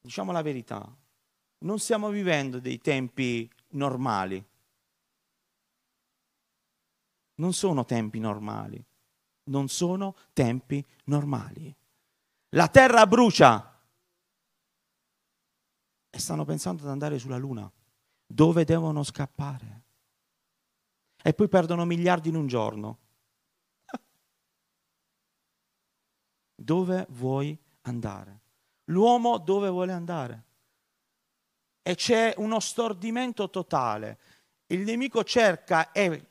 diciamo 0.01 0.31
la 0.31 0.41
verità, 0.41 0.91
non 1.59 1.79
stiamo 1.79 2.09
vivendo 2.09 2.59
dei 2.59 2.79
tempi 2.79 3.49
normali. 3.69 4.43
Non 7.35 7.53
sono 7.53 7.85
tempi 7.85 8.19
normali. 8.19 8.83
Non 9.43 9.67
sono 9.67 10.15
tempi 10.33 10.85
normali. 11.05 11.75
La 12.53 12.67
terra 12.67 13.05
brucia 13.05 13.69
e 16.09 16.19
stanno 16.19 16.45
pensando 16.45 16.81
ad 16.83 16.89
andare 16.89 17.19
sulla 17.19 17.37
Luna, 17.37 17.71
dove 18.25 18.65
devono 18.65 19.03
scappare. 19.03 19.83
E 21.21 21.33
poi 21.33 21.47
perdono 21.47 21.85
miliardi 21.85 22.29
in 22.29 22.35
un 22.35 22.47
giorno. 22.47 22.97
Dove 26.55 27.05
vuoi 27.09 27.55
andare? 27.81 28.39
L'uomo 28.85 29.37
dove 29.37 29.69
vuole 29.69 29.91
andare? 29.91 30.45
E 31.83 31.95
c'è 31.95 32.33
uno 32.37 32.59
stordimento 32.59 33.49
totale. 33.49 34.19
Il 34.67 34.79
nemico 34.81 35.23
cerca 35.23 35.91
e 35.91 36.27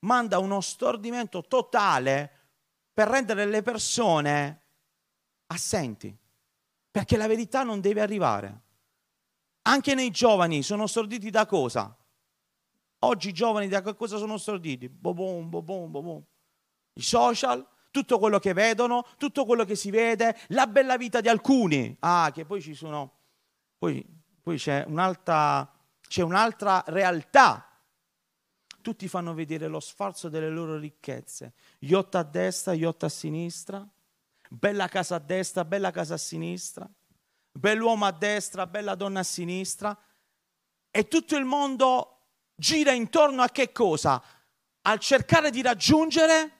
manda 0.00 0.38
uno 0.38 0.60
stordimento 0.60 1.42
totale 1.42 2.30
per 2.92 3.08
rendere 3.08 3.46
le 3.46 3.62
persone 3.62 4.61
assenti 5.52 6.16
perché 6.92 7.16
la 7.16 7.26
verità 7.26 7.62
non 7.62 7.80
deve 7.80 8.02
arrivare. 8.02 8.60
Anche 9.62 9.94
nei 9.94 10.10
giovani 10.10 10.62
sono 10.62 10.86
storditi 10.86 11.30
da 11.30 11.46
cosa? 11.46 11.96
Oggi 13.04 13.30
i 13.30 13.32
giovani 13.32 13.66
da 13.66 13.80
cosa 13.94 14.18
sono 14.18 14.36
storditi? 14.36 14.88
Bobom, 14.88 15.48
bobom, 15.48 15.90
bobom. 15.90 16.22
I 16.94 17.02
social, 17.02 17.66
tutto 17.90 18.18
quello 18.18 18.38
che 18.38 18.52
vedono, 18.52 19.06
tutto 19.16 19.46
quello 19.46 19.64
che 19.64 19.74
si 19.74 19.90
vede, 19.90 20.36
la 20.48 20.66
bella 20.66 20.98
vita 20.98 21.22
di 21.22 21.28
alcuni. 21.28 21.96
Ah, 22.00 22.30
che 22.32 22.44
poi 22.44 22.60
ci 22.60 22.74
sono, 22.74 23.10
poi, 23.78 24.04
poi 24.42 24.58
c'è, 24.58 24.84
un'altra, 24.86 25.68
c'è 26.06 26.22
un'altra 26.22 26.84
realtà. 26.88 27.66
Tutti 28.82 29.08
fanno 29.08 29.32
vedere 29.32 29.66
lo 29.68 29.80
sfarzo 29.80 30.28
delle 30.28 30.50
loro 30.50 30.76
ricchezze. 30.76 31.54
Yacht 31.78 32.16
a 32.16 32.22
destra, 32.22 32.74
yacht 32.74 33.04
a 33.04 33.08
sinistra 33.08 33.88
bella 34.52 34.88
casa 34.88 35.14
a 35.14 35.18
destra, 35.18 35.64
bella 35.64 35.90
casa 35.90 36.14
a 36.14 36.18
sinistra, 36.18 36.88
bell'uomo 37.50 38.04
a 38.04 38.12
destra, 38.12 38.66
bella 38.66 38.94
donna 38.94 39.20
a 39.20 39.24
sinistra, 39.24 39.96
e 40.90 41.08
tutto 41.08 41.36
il 41.36 41.44
mondo 41.44 42.18
gira 42.54 42.92
intorno 42.92 43.42
a 43.42 43.48
che 43.48 43.72
cosa? 43.72 44.22
Al 44.82 44.98
cercare 44.98 45.50
di 45.50 45.62
raggiungere 45.62 46.58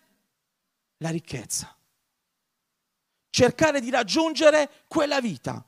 la 0.98 1.10
ricchezza, 1.10 1.76
cercare 3.28 3.80
di 3.80 3.90
raggiungere 3.90 4.84
quella 4.88 5.20
vita, 5.20 5.62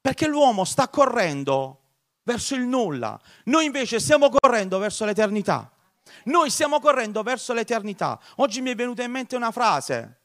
perché 0.00 0.26
l'uomo 0.26 0.64
sta 0.64 0.88
correndo 0.88 1.82
verso 2.24 2.56
il 2.56 2.62
nulla, 2.62 3.20
noi 3.44 3.66
invece 3.66 4.00
stiamo 4.00 4.30
correndo 4.30 4.78
verso 4.78 5.04
l'eternità. 5.04 5.72
Noi 6.24 6.48
stiamo 6.48 6.80
correndo 6.80 7.22
verso 7.22 7.52
l'eternità. 7.52 8.18
Oggi 8.36 8.62
mi 8.62 8.70
è 8.70 8.74
venuta 8.74 9.02
in 9.02 9.10
mente 9.10 9.36
una 9.36 9.50
frase 9.50 10.17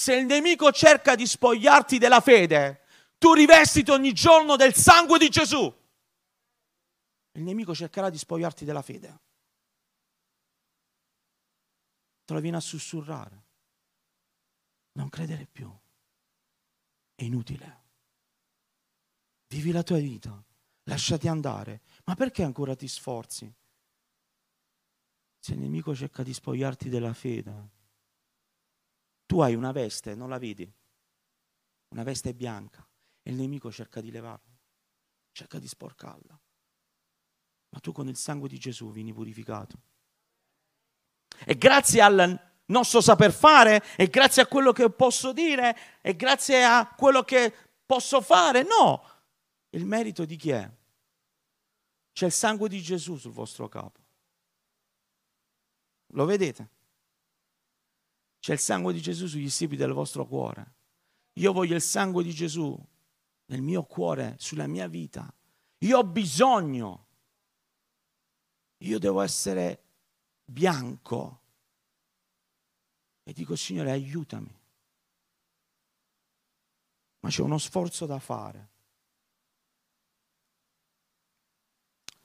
se 0.00 0.14
il 0.14 0.24
nemico 0.24 0.72
cerca 0.72 1.14
di 1.14 1.26
spogliarti 1.26 1.98
della 1.98 2.22
fede, 2.22 2.84
tu 3.18 3.34
rivestiti 3.34 3.90
ogni 3.90 4.14
giorno 4.14 4.56
del 4.56 4.72
sangue 4.72 5.18
di 5.18 5.28
Gesù. 5.28 5.70
Il 7.32 7.42
nemico 7.42 7.74
cercherà 7.74 8.08
di 8.08 8.16
spogliarti 8.16 8.64
della 8.64 8.80
fede. 8.80 9.20
Te 12.24 12.32
lo 12.32 12.40
viene 12.40 12.56
a 12.56 12.60
sussurrare. 12.60 13.44
Non 14.92 15.10
credere 15.10 15.44
più. 15.44 15.70
È 17.14 17.22
inutile. 17.22 17.82
Vivi 19.48 19.70
la 19.70 19.82
tua 19.82 19.98
vita. 19.98 20.42
Lasciati 20.84 21.28
andare. 21.28 21.82
Ma 22.04 22.14
perché 22.14 22.42
ancora 22.42 22.74
ti 22.74 22.88
sforzi? 22.88 23.52
Se 25.40 25.52
il 25.52 25.58
nemico 25.58 25.94
cerca 25.94 26.22
di 26.22 26.32
spogliarti 26.32 26.88
della 26.88 27.12
fede, 27.12 27.78
tu 29.30 29.38
hai 29.42 29.54
una 29.54 29.70
veste, 29.70 30.16
non 30.16 30.28
la 30.28 30.38
vedi? 30.38 30.68
Una 31.90 32.02
veste 32.02 32.34
bianca 32.34 32.84
e 33.22 33.30
il 33.30 33.36
nemico 33.36 33.70
cerca 33.70 34.00
di 34.00 34.10
levarla, 34.10 34.58
cerca 35.30 35.60
di 35.60 35.68
sporcarla. 35.68 36.40
Ma 37.68 37.78
tu 37.78 37.92
con 37.92 38.08
il 38.08 38.16
sangue 38.16 38.48
di 38.48 38.58
Gesù 38.58 38.90
vieni 38.90 39.12
purificato. 39.12 39.78
E 41.44 41.56
grazie 41.56 42.00
al 42.00 42.54
nostro 42.64 43.00
saper 43.00 43.32
fare, 43.32 43.84
e 43.94 44.08
grazie 44.08 44.42
a 44.42 44.48
quello 44.48 44.72
che 44.72 44.90
posso 44.90 45.32
dire, 45.32 46.00
e 46.00 46.16
grazie 46.16 46.64
a 46.64 46.92
quello 46.92 47.22
che 47.22 47.54
posso 47.86 48.20
fare, 48.20 48.64
no. 48.64 49.04
Il 49.68 49.86
merito 49.86 50.24
di 50.24 50.34
chi 50.34 50.50
è? 50.50 50.68
C'è 52.10 52.26
il 52.26 52.32
sangue 52.32 52.68
di 52.68 52.82
Gesù 52.82 53.16
sul 53.16 53.30
vostro 53.30 53.68
capo. 53.68 54.00
Lo 56.14 56.24
vedete? 56.24 56.78
C'è 58.40 58.54
il 58.54 58.58
sangue 58.58 58.92
di 58.92 59.00
Gesù 59.00 59.26
sugli 59.26 59.50
stipi 59.50 59.76
del 59.76 59.92
vostro 59.92 60.26
cuore. 60.26 60.74
Io 61.34 61.52
voglio 61.52 61.74
il 61.74 61.82
sangue 61.82 62.24
di 62.24 62.32
Gesù 62.32 62.76
nel 63.46 63.62
mio 63.62 63.84
cuore, 63.84 64.36
sulla 64.38 64.66
mia 64.66 64.88
vita. 64.88 65.32
Io 65.78 65.98
ho 65.98 66.04
bisogno. 66.04 67.06
Io 68.78 68.98
devo 68.98 69.20
essere 69.20 69.82
bianco. 70.44 71.40
E 73.22 73.32
dico, 73.32 73.54
Signore, 73.56 73.90
aiutami. 73.90 74.58
Ma 77.20 77.28
c'è 77.28 77.42
uno 77.42 77.58
sforzo 77.58 78.06
da 78.06 78.18
fare. 78.18 78.68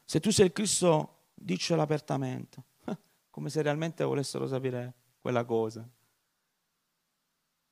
Se 0.06 0.20
tu 0.22 0.32
sei 0.32 0.46
il 0.46 0.54
Cristo, 0.54 1.32
diccelo 1.34 1.82
apertamente, 1.82 2.64
come 3.30 3.50
se 3.50 3.62
realmente 3.62 4.04
volessero 4.04 4.48
sapere 4.48 4.94
quella 5.20 5.44
cosa. 5.44 5.88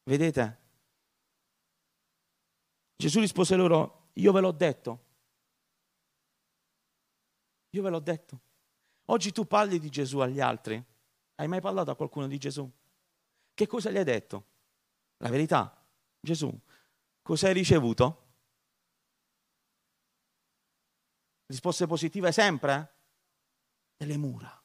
Vedete? 0.04 0.62
Gesù 2.96 3.20
rispose 3.20 3.56
loro, 3.56 4.10
io 4.14 4.32
ve 4.32 4.42
l'ho 4.42 4.52
detto. 4.52 5.06
Io 7.72 7.82
ve 7.82 7.90
l'ho 7.90 8.00
detto. 8.00 8.42
Oggi 9.06 9.32
tu 9.32 9.46
parli 9.46 9.80
di 9.80 9.90
Gesù 9.90 10.20
agli 10.20 10.40
altri. 10.40 10.84
Hai 11.36 11.48
mai 11.48 11.62
parlato 11.62 11.92
a 11.92 11.96
qualcuno 11.96 12.28
di 12.28 12.38
Gesù? 12.38 12.70
Che 13.54 13.68
cosa 13.68 13.90
gli 13.92 13.98
hai 13.98 14.04
detto? 14.04 14.46
La 15.18 15.30
verità. 15.30 15.86
Gesù, 16.20 16.52
cosa 17.22 17.48
hai 17.48 17.54
ricevuto? 17.54 18.22
Risposte 21.46 21.88
positive 21.88 22.32
sempre? 22.32 22.96
Delle 23.98 24.18
mura. 24.18 24.64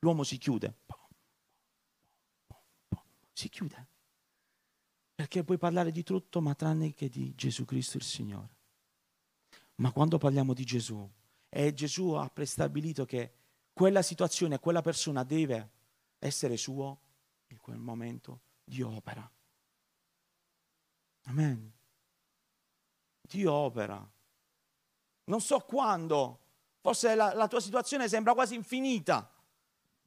L'uomo 0.00 0.24
si 0.24 0.38
chiude 0.38 0.82
si 3.36 3.48
chiude. 3.48 3.88
Perché 5.14 5.44
puoi 5.44 5.58
parlare 5.58 5.90
di 5.90 6.02
tutto, 6.02 6.40
ma 6.40 6.54
tranne 6.54 6.94
che 6.94 7.08
di 7.08 7.34
Gesù 7.34 7.64
Cristo 7.64 7.96
il 7.98 8.02
Signore. 8.02 8.54
Ma 9.76 9.92
quando 9.92 10.16
parliamo 10.16 10.54
di 10.54 10.64
Gesù, 10.64 11.08
e 11.48 11.74
Gesù 11.74 12.12
ha 12.12 12.28
prestabilito 12.28 13.04
che 13.04 13.32
quella 13.72 14.02
situazione, 14.02 14.58
quella 14.58 14.80
persona 14.80 15.22
deve 15.22 15.70
essere 16.18 16.56
suo, 16.56 17.00
in 17.48 17.58
quel 17.58 17.78
momento 17.78 18.40
Dio 18.64 18.88
opera. 18.88 19.30
Amen. 21.24 21.72
Dio 23.20 23.52
opera. 23.52 24.10
Non 25.24 25.40
so 25.40 25.58
quando 25.60 26.46
Forse 26.86 27.16
la, 27.16 27.34
la 27.34 27.48
tua 27.48 27.58
situazione 27.58 28.06
sembra 28.06 28.32
quasi 28.32 28.54
infinita. 28.54 29.28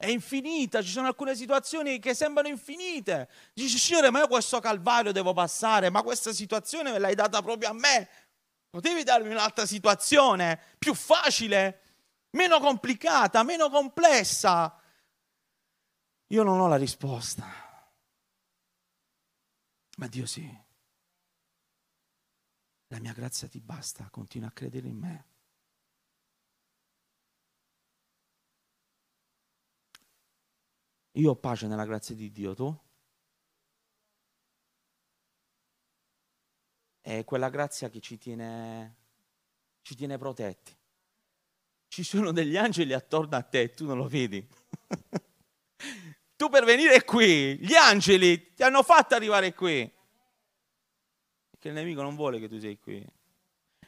È 0.01 0.07
infinita, 0.07 0.81
ci 0.81 0.91
sono 0.91 1.07
alcune 1.07 1.35
situazioni 1.35 1.99
che 1.99 2.13
sembrano 2.13 2.47
infinite. 2.47 3.27
Dici, 3.53 3.77
Signore, 3.77 4.09
ma 4.11 4.19
io 4.19 4.29
questo 4.29 4.61
calvario 4.61 5.11
devo 5.11 5.33
passare, 5.33 5.89
ma 5.89 6.03
questa 6.03 6.31
situazione 6.31 6.93
me 6.93 6.99
l'hai 6.99 7.15
data 7.15 7.41
proprio 7.41 7.71
a 7.71 7.73
me. 7.73 8.09
Potevi 8.69 9.03
darmi 9.03 9.27
un'altra 9.29 9.65
situazione 9.65 10.57
più 10.79 10.93
facile, 10.93 11.81
meno 12.29 12.61
complicata, 12.61 13.43
meno 13.43 13.69
complessa. 13.69 14.73
Io 16.27 16.43
non 16.43 16.61
ho 16.61 16.67
la 16.69 16.77
risposta, 16.77 17.45
ma 19.97 20.07
Dio 20.07 20.25
sì. 20.25 20.49
La 22.87 22.99
mia 22.99 23.11
grazia 23.11 23.49
ti 23.49 23.59
basta, 23.59 24.07
continua 24.09 24.47
a 24.47 24.51
credere 24.51 24.87
in 24.87 24.95
me. 24.95 25.28
Io 31.19 31.31
ho 31.31 31.35
pace 31.35 31.67
nella 31.67 31.85
grazia 31.85 32.15
di 32.15 32.31
Dio, 32.31 32.53
tu? 32.53 32.73
È 37.01 37.25
quella 37.25 37.49
grazia 37.49 37.89
che 37.89 37.99
ci 37.99 38.17
tiene, 38.17 38.95
ci 39.81 39.95
tiene 39.95 40.17
protetti. 40.17 40.73
Ci 41.89 42.03
sono 42.03 42.31
degli 42.31 42.55
angeli 42.55 42.93
attorno 42.93 43.35
a 43.35 43.41
te, 43.41 43.71
tu 43.71 43.85
non 43.85 43.97
lo 43.97 44.07
vedi. 44.07 44.47
tu 46.37 46.47
per 46.47 46.63
venire 46.63 47.03
qui, 47.03 47.57
gli 47.57 47.75
angeli 47.75 48.53
ti 48.53 48.63
hanno 48.63 48.81
fatto 48.81 49.13
arrivare 49.15 49.53
qui 49.53 49.91
che 51.57 51.67
il 51.67 51.73
nemico 51.73 52.01
non 52.01 52.15
vuole 52.15 52.39
che 52.39 52.47
tu 52.47 52.59
sei 52.59 52.79
qui. 52.79 53.05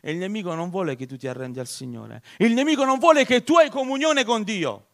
E 0.02 0.12
il 0.12 0.18
nemico 0.18 0.54
non 0.54 0.70
vuole 0.70 0.98
che 0.98 1.06
tu 1.06 1.16
ti 1.16 1.28
arrendi 1.28 1.60
al 1.60 1.68
Signore. 1.68 2.22
Il 2.40 2.52
nemico 2.52 2.84
non 2.84 3.00
vuole 3.00 3.24
che 3.24 3.44
tu 3.44 3.56
hai 3.56 3.70
comunione 3.70 4.26
con 4.26 4.44
Dio. 4.44 4.91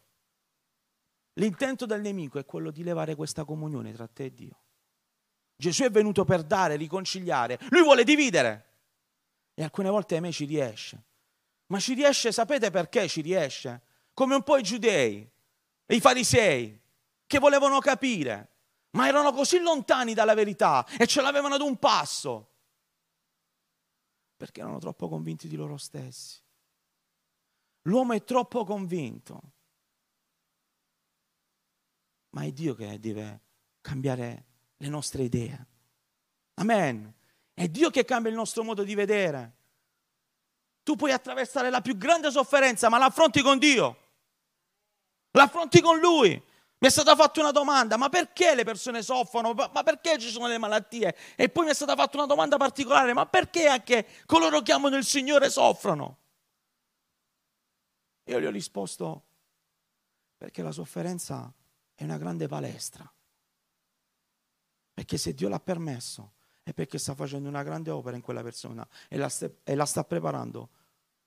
L'intento 1.37 1.85
del 1.85 2.01
nemico 2.01 2.39
è 2.39 2.45
quello 2.45 2.71
di 2.71 2.83
levare 2.83 3.15
questa 3.15 3.45
comunione 3.45 3.93
tra 3.93 4.07
te 4.07 4.25
e 4.25 4.33
Dio. 4.33 4.59
Gesù 5.55 5.83
è 5.83 5.89
venuto 5.89 6.25
per 6.25 6.43
dare, 6.43 6.75
riconciliare. 6.75 7.59
Lui 7.69 7.81
vuole 7.81 8.03
dividere. 8.03 8.65
E 9.53 9.63
alcune 9.63 9.89
volte 9.89 10.17
a 10.17 10.19
me 10.19 10.31
ci 10.31 10.45
riesce. 10.45 11.03
Ma 11.67 11.79
ci 11.79 11.93
riesce, 11.93 12.31
sapete 12.31 12.69
perché 12.69 13.07
ci 13.07 13.21
riesce? 13.21 13.81
Come 14.13 14.35
un 14.35 14.43
po' 14.43 14.57
i 14.57 14.63
giudei 14.63 15.29
e 15.85 15.95
i 15.95 15.99
farisei 15.99 16.79
che 17.25 17.39
volevano 17.39 17.79
capire, 17.79 18.51
ma 18.91 19.07
erano 19.07 19.31
così 19.31 19.59
lontani 19.59 20.13
dalla 20.13 20.33
verità 20.33 20.85
e 20.97 21.05
ce 21.07 21.21
l'avevano 21.21 21.55
ad 21.55 21.61
un 21.61 21.77
passo 21.77 22.51
perché 24.37 24.61
erano 24.61 24.77
troppo 24.77 25.09
convinti 25.09 25.47
di 25.47 25.55
loro 25.55 25.77
stessi. 25.77 26.39
L'uomo 27.83 28.13
è 28.13 28.23
troppo 28.23 28.63
convinto, 28.63 29.41
ma 32.37 32.43
è 32.43 32.51
Dio 32.51 32.75
che 32.75 32.99
deve 32.99 33.41
cambiare 33.81 34.45
le 34.77 34.89
nostre 34.89 35.23
idee. 35.23 35.67
Amen. 36.55 37.11
È 37.51 37.67
Dio 37.67 37.89
che 37.89 38.05
cambia 38.05 38.29
il 38.29 38.37
nostro 38.37 38.63
modo 38.63 38.83
di 38.83 38.93
vedere. 38.93 39.55
Tu 40.83 40.95
puoi 40.95 41.11
attraversare 41.11 41.71
la 41.71 41.81
più 41.81 41.97
grande 41.97 42.29
sofferenza, 42.29 42.89
ma 42.89 42.99
l'affronti 42.99 43.41
con 43.41 43.57
Dio. 43.57 43.97
L'affronti 45.31 45.81
con 45.81 45.97
Lui. 45.97 46.29
Mi 46.29 46.87
è 46.87 46.91
stata 46.91 47.15
fatta 47.15 47.39
una 47.39 47.49
domanda, 47.49 47.97
ma 47.97 48.07
perché 48.07 48.53
le 48.53 48.63
persone 48.63 49.01
soffrono? 49.01 49.53
Ma 49.53 49.81
perché 49.81 50.19
ci 50.19 50.29
sono 50.29 50.45
le 50.45 50.59
malattie? 50.59 51.15
E 51.35 51.49
poi 51.49 51.65
mi 51.65 51.71
è 51.71 51.73
stata 51.73 51.95
fatta 51.95 52.17
una 52.17 52.27
domanda 52.27 52.57
particolare, 52.57 53.13
ma 53.13 53.25
perché 53.25 53.65
anche 53.65 54.07
coloro 54.27 54.61
che 54.61 54.73
amano 54.73 54.95
il 54.95 55.05
Signore 55.05 55.49
soffrono? 55.49 56.19
Io 58.25 58.39
gli 58.39 58.45
ho 58.45 58.51
risposto, 58.51 59.25
perché 60.37 60.61
la 60.61 60.71
sofferenza 60.71 61.51
è 61.97 62.03
una 62.03 62.19
grande 62.19 62.47
palestra. 62.47 63.11
Perché 64.93 65.17
se 65.17 65.33
Dio 65.33 65.49
l'ha 65.49 65.59
permesso 65.59 66.33
è 66.61 66.71
perché 66.73 66.99
sta 66.99 67.15
facendo 67.15 67.49
una 67.49 67.63
grande 67.63 67.89
opera 67.89 68.15
in 68.15 68.21
quella 68.21 68.43
persona 68.43 68.87
e 69.07 69.17
la, 69.17 69.29
sta, 69.29 69.49
e 69.63 69.73
la 69.73 69.85
sta 69.85 70.03
preparando 70.03 70.69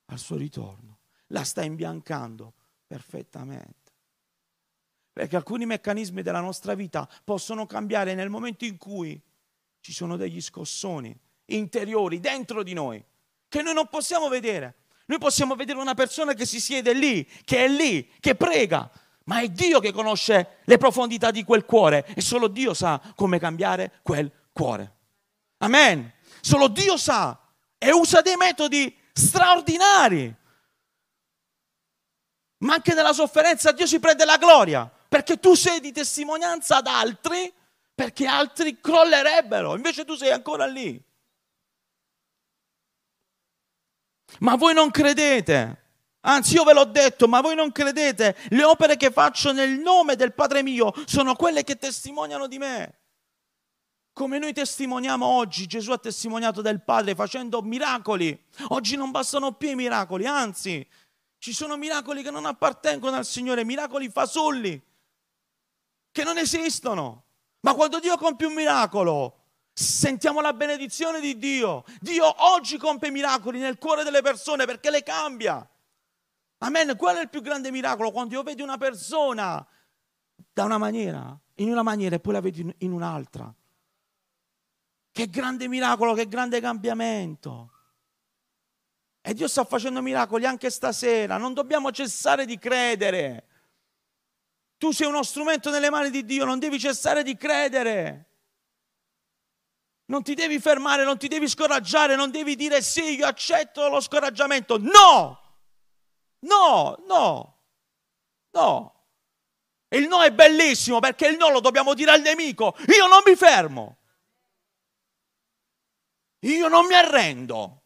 al 0.05 0.17
suo 0.17 0.37
ritorno. 0.37 0.99
La 1.27 1.43
sta 1.43 1.61
imbiancando 1.61 2.53
perfettamente. 2.87 3.91
Perché 5.11 5.35
alcuni 5.35 5.65
meccanismi 5.65 6.21
della 6.21 6.39
nostra 6.39 6.73
vita 6.73 7.07
possono 7.25 7.65
cambiare 7.65 8.13
nel 8.13 8.29
momento 8.29 8.63
in 8.63 8.77
cui 8.77 9.21
ci 9.81 9.91
sono 9.91 10.15
degli 10.15 10.39
scossoni 10.39 11.13
interiori 11.47 12.21
dentro 12.21 12.63
di 12.63 12.73
noi 12.73 13.03
che 13.49 13.61
noi 13.61 13.73
non 13.73 13.87
possiamo 13.89 14.29
vedere. 14.29 14.75
Noi 15.07 15.19
possiamo 15.19 15.55
vedere 15.55 15.79
una 15.79 15.95
persona 15.95 16.33
che 16.33 16.45
si 16.45 16.61
siede 16.61 16.93
lì, 16.93 17.25
che 17.43 17.65
è 17.65 17.67
lì, 17.67 18.09
che 18.21 18.35
prega, 18.35 18.89
ma 19.25 19.39
è 19.39 19.49
Dio 19.49 19.79
che 19.79 19.91
conosce 19.91 20.59
le 20.63 20.77
profondità 20.77 21.31
di 21.31 21.43
quel 21.43 21.65
cuore 21.65 22.05
e 22.15 22.21
solo 22.21 22.47
Dio 22.47 22.73
sa 22.73 22.99
come 23.15 23.39
cambiare 23.39 23.99
quel 24.01 24.31
cuore. 24.51 24.95
Amen. 25.57 26.11
Solo 26.41 26.67
Dio 26.67 26.97
sa 26.97 27.39
e 27.77 27.91
usa 27.91 28.21
dei 28.21 28.35
metodi 28.35 28.95
straordinari. 29.13 30.35
Ma 32.59 32.73
anche 32.73 32.93
nella 32.93 33.13
sofferenza 33.13 33.71
Dio 33.71 33.85
si 33.85 33.99
prende 33.99 34.25
la 34.25 34.37
gloria 34.37 34.91
perché 35.11 35.39
tu 35.39 35.55
sei 35.55 35.81
di 35.81 35.91
testimonianza 35.91 36.77
ad 36.77 36.87
altri, 36.87 37.53
perché 37.93 38.25
altri 38.25 38.79
crollerebbero, 38.79 39.75
invece 39.75 40.05
tu 40.05 40.15
sei 40.15 40.31
ancora 40.31 40.65
lì. 40.65 41.03
Ma 44.39 44.55
voi 44.55 44.73
non 44.73 44.89
credete, 44.89 45.80
anzi 46.21 46.55
io 46.55 46.63
ve 46.63 46.73
l'ho 46.73 46.85
detto, 46.85 47.27
ma 47.27 47.41
voi 47.41 47.55
non 47.55 47.71
credete, 47.71 48.35
le 48.49 48.63
opere 48.63 48.97
che 48.97 49.11
faccio 49.11 49.51
nel 49.51 49.71
nome 49.71 50.15
del 50.15 50.33
Padre 50.33 50.63
mio 50.63 50.93
sono 51.05 51.35
quelle 51.35 51.63
che 51.63 51.77
testimoniano 51.77 52.47
di 52.47 52.57
me. 52.57 52.99
Come 54.13 54.39
noi 54.39 54.53
testimoniamo 54.53 55.25
oggi, 55.25 55.67
Gesù 55.67 55.91
ha 55.91 55.97
testimoniato 55.97 56.61
del 56.61 56.81
Padre 56.83 57.15
facendo 57.15 57.61
miracoli. 57.61 58.37
Oggi 58.69 58.97
non 58.97 59.11
bastano 59.11 59.53
più 59.53 59.69
i 59.69 59.75
miracoli, 59.75 60.25
anzi, 60.25 60.85
ci 61.37 61.53
sono 61.53 61.77
miracoli 61.77 62.21
che 62.21 62.29
non 62.29 62.45
appartengono 62.45 63.15
al 63.15 63.25
Signore, 63.25 63.63
miracoli 63.63 64.09
fasulli 64.09 64.79
che 66.11 66.23
non 66.23 66.37
esistono. 66.37 67.23
Ma 67.61 67.73
quando 67.73 67.99
Dio 67.99 68.17
compie 68.17 68.47
un 68.47 68.53
miracolo, 68.53 69.37
sentiamo 69.71 70.41
la 70.41 70.53
benedizione 70.53 71.19
di 71.19 71.37
Dio. 71.37 71.83
Dio 71.99 72.33
oggi 72.53 72.77
compie 72.77 73.11
miracoli 73.11 73.59
nel 73.59 73.77
cuore 73.77 74.03
delle 74.03 74.21
persone 74.21 74.65
perché 74.65 74.89
le 74.89 75.03
cambia. 75.03 75.67
Amen. 76.63 76.95
Quello 76.95 77.19
è 77.19 77.23
il 77.23 77.29
più 77.29 77.41
grande 77.41 77.71
miracolo 77.71 78.11
quando 78.11 78.35
io 78.35 78.43
vedo 78.43 78.63
una 78.63 78.77
persona 78.77 79.65
da 80.53 80.63
una 80.63 80.77
maniera, 80.77 81.37
in 81.55 81.69
una 81.69 81.83
maniera 81.83 82.15
e 82.15 82.19
poi 82.19 82.33
la 82.33 82.41
vedo 82.41 82.73
in 82.77 82.91
un'altra. 82.91 83.53
Che 85.11 85.29
grande 85.29 85.67
miracolo, 85.67 86.13
che 86.13 86.27
grande 86.27 86.61
cambiamento. 86.61 87.71
E 89.21 89.33
Dio 89.33 89.47
sta 89.47 89.63
facendo 89.65 90.01
miracoli 90.01 90.45
anche 90.45 90.69
stasera. 90.69 91.37
Non 91.37 91.53
dobbiamo 91.53 91.91
cessare 91.91 92.45
di 92.45 92.57
credere. 92.57 93.47
Tu 94.77 94.91
sei 94.91 95.07
uno 95.07 95.23
strumento 95.23 95.69
nelle 95.69 95.89
mani 95.89 96.09
di 96.09 96.25
Dio, 96.25 96.45
non 96.45 96.59
devi 96.59 96.79
cessare 96.79 97.23
di 97.23 97.35
credere. 97.35 98.29
Non 100.05 100.23
ti 100.23 100.33
devi 100.33 100.59
fermare, 100.59 101.03
non 101.03 101.17
ti 101.17 101.27
devi 101.27 101.47
scoraggiare, 101.47 102.15
non 102.15 102.31
devi 102.31 102.55
dire 102.55 102.81
sì, 102.81 103.15
io 103.15 103.25
accetto 103.25 103.87
lo 103.89 103.99
scoraggiamento. 103.99 104.77
No! 104.77 105.40
No, 106.41 106.97
no, 107.07 107.63
no. 108.51 109.05
E 109.87 109.97
il 109.97 110.07
no 110.07 110.21
è 110.23 110.31
bellissimo 110.31 110.99
perché 110.99 111.27
il 111.27 111.37
no 111.37 111.49
lo 111.49 111.59
dobbiamo 111.59 111.93
dire 111.93 112.11
al 112.11 112.21
nemico. 112.21 112.75
Io 112.95 113.07
non 113.07 113.21
mi 113.25 113.35
fermo. 113.35 113.97
Io 116.39 116.67
non 116.67 116.87
mi 116.87 116.93
arrendo. 116.93 117.83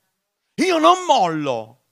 Io 0.56 0.78
non 0.78 1.04
mollo. 1.06 1.84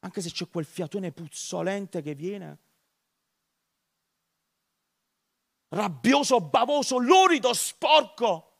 Anche 0.00 0.20
se 0.20 0.30
c'è 0.30 0.48
quel 0.48 0.64
fiatone 0.64 1.12
puzzolente 1.12 2.02
che 2.02 2.14
viene 2.14 2.58
rabbioso, 5.72 6.40
bavoso, 6.40 6.98
lurido, 6.98 7.52
sporco, 7.52 8.50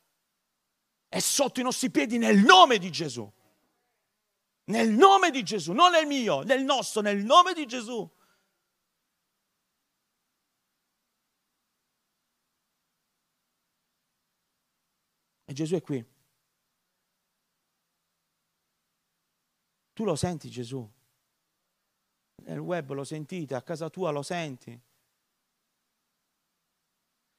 è 1.09 1.19
sotto 1.19 1.61
i 1.61 1.63
nostri 1.63 1.91
piedi 1.91 2.19
nel 2.19 2.39
nome 2.39 2.79
di 2.79 2.91
Gesù. 2.91 3.31
Nel 4.65 4.91
nome 4.91 5.31
di 5.31 5.43
Gesù, 5.43 5.73
non 5.73 5.93
nel 5.93 6.07
mio, 6.07 6.43
nel 6.43 6.63
nostro, 6.63 7.01
nel 7.01 7.25
nome 7.25 7.53
di 7.53 7.67
Gesù. 7.67 8.09
E 15.45 15.53
Gesù 15.53 15.75
è 15.75 15.83
qui. 15.83 16.05
Tu 19.93 20.05
lo 20.05 20.17
senti 20.17 20.49
Gesù? 20.49 20.91
Nel 22.45 22.59
web 22.59 22.93
lo 22.93 23.05
sentite, 23.05 23.55
a 23.55 23.63
casa 23.63 23.91
tua 23.91 24.11
lo 24.11 24.23
senti. 24.23 24.81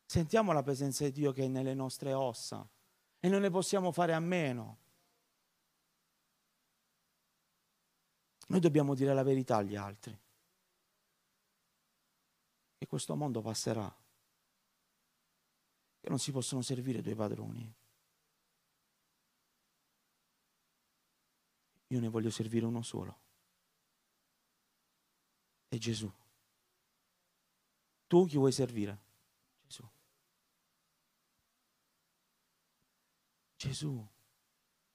Sentiamo 0.05 0.51
la 0.51 0.61
presenza 0.61 1.05
di 1.05 1.11
Dio 1.11 1.31
che 1.31 1.45
è 1.45 1.47
nelle 1.47 1.73
nostre 1.73 2.13
ossa 2.13 2.69
e 3.19 3.27
non 3.29 3.41
ne 3.41 3.49
possiamo 3.49 3.91
fare 3.91 4.13
a 4.13 4.19
meno. 4.19 4.82
Noi 8.47 8.59
dobbiamo 8.59 8.93
dire 8.93 9.13
la 9.13 9.23
verità 9.23 9.57
agli 9.57 9.75
altri. 9.75 10.17
Che 12.77 12.87
questo 12.87 13.15
mondo 13.15 13.41
passerà. 13.41 13.93
Che 15.99 16.09
non 16.09 16.19
si 16.19 16.31
possono 16.31 16.61
servire 16.61 17.01
due 17.01 17.15
padroni. 17.15 17.73
Io 21.87 21.99
ne 21.99 22.07
voglio 22.09 22.29
servire 22.29 22.65
uno 22.65 22.81
solo. 22.81 23.19
È 25.67 25.77
Gesù. 25.77 26.11
Tu 28.07 28.25
chi 28.25 28.37
vuoi 28.37 28.51
servire? 28.51 29.01
Gesù. 29.61 29.89
Gesù. 33.55 34.07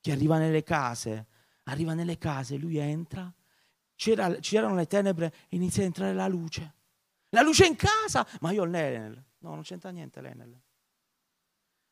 Chi 0.01 0.11
arriva 0.11 0.39
nelle 0.39 0.63
case, 0.63 1.27
arriva 1.65 1.95
nelle 1.95 2.19
case, 2.19 2.57
lui 2.57 2.77
entra, 2.77 3.33
C'era, 3.99 4.33
c'erano 4.37 4.77
le 4.77 4.87
tenebre 4.87 5.35
inizia 5.49 5.83
a 5.83 5.87
entrare 5.87 6.15
la 6.15 6.29
luce. 6.29 6.75
La 7.31 7.43
luce 7.43 7.67
in 7.67 7.75
casa, 7.75 8.25
ma 8.41 8.53
io 8.53 8.63
ho 8.63 8.65
l'Enel. 8.65 9.21
No, 9.39 9.55
non 9.55 9.63
c'entra 9.63 9.91
niente 9.91 10.21
l'Enel. 10.21 10.57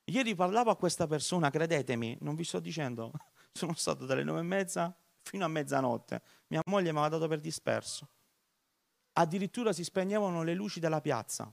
Ieri 0.05 0.37
parlavo 0.37 0.71
a 0.71 0.77
questa 0.77 1.09
persona, 1.09 1.51
credetemi, 1.51 2.17
non 2.21 2.37
vi 2.37 2.45
sto 2.45 2.61
dicendo, 2.61 3.11
sono 3.53 3.75
stato 3.75 4.07
dalle 4.07 4.23
nove 4.23 4.39
e 4.39 4.45
mezza 4.45 4.97
fino 5.21 5.45
a 5.45 5.49
mezzanotte. 5.49 6.23
Mia 6.47 6.61
moglie 6.67 6.93
mi 6.93 6.99
aveva 6.99 7.09
dato 7.09 7.27
per 7.27 7.41
disperso. 7.41 8.09
Addirittura 9.15 9.73
si 9.73 9.83
spegnevano 9.83 10.45
le 10.45 10.55
luci 10.55 10.79
della 10.79 11.01
piazza. 11.01 11.53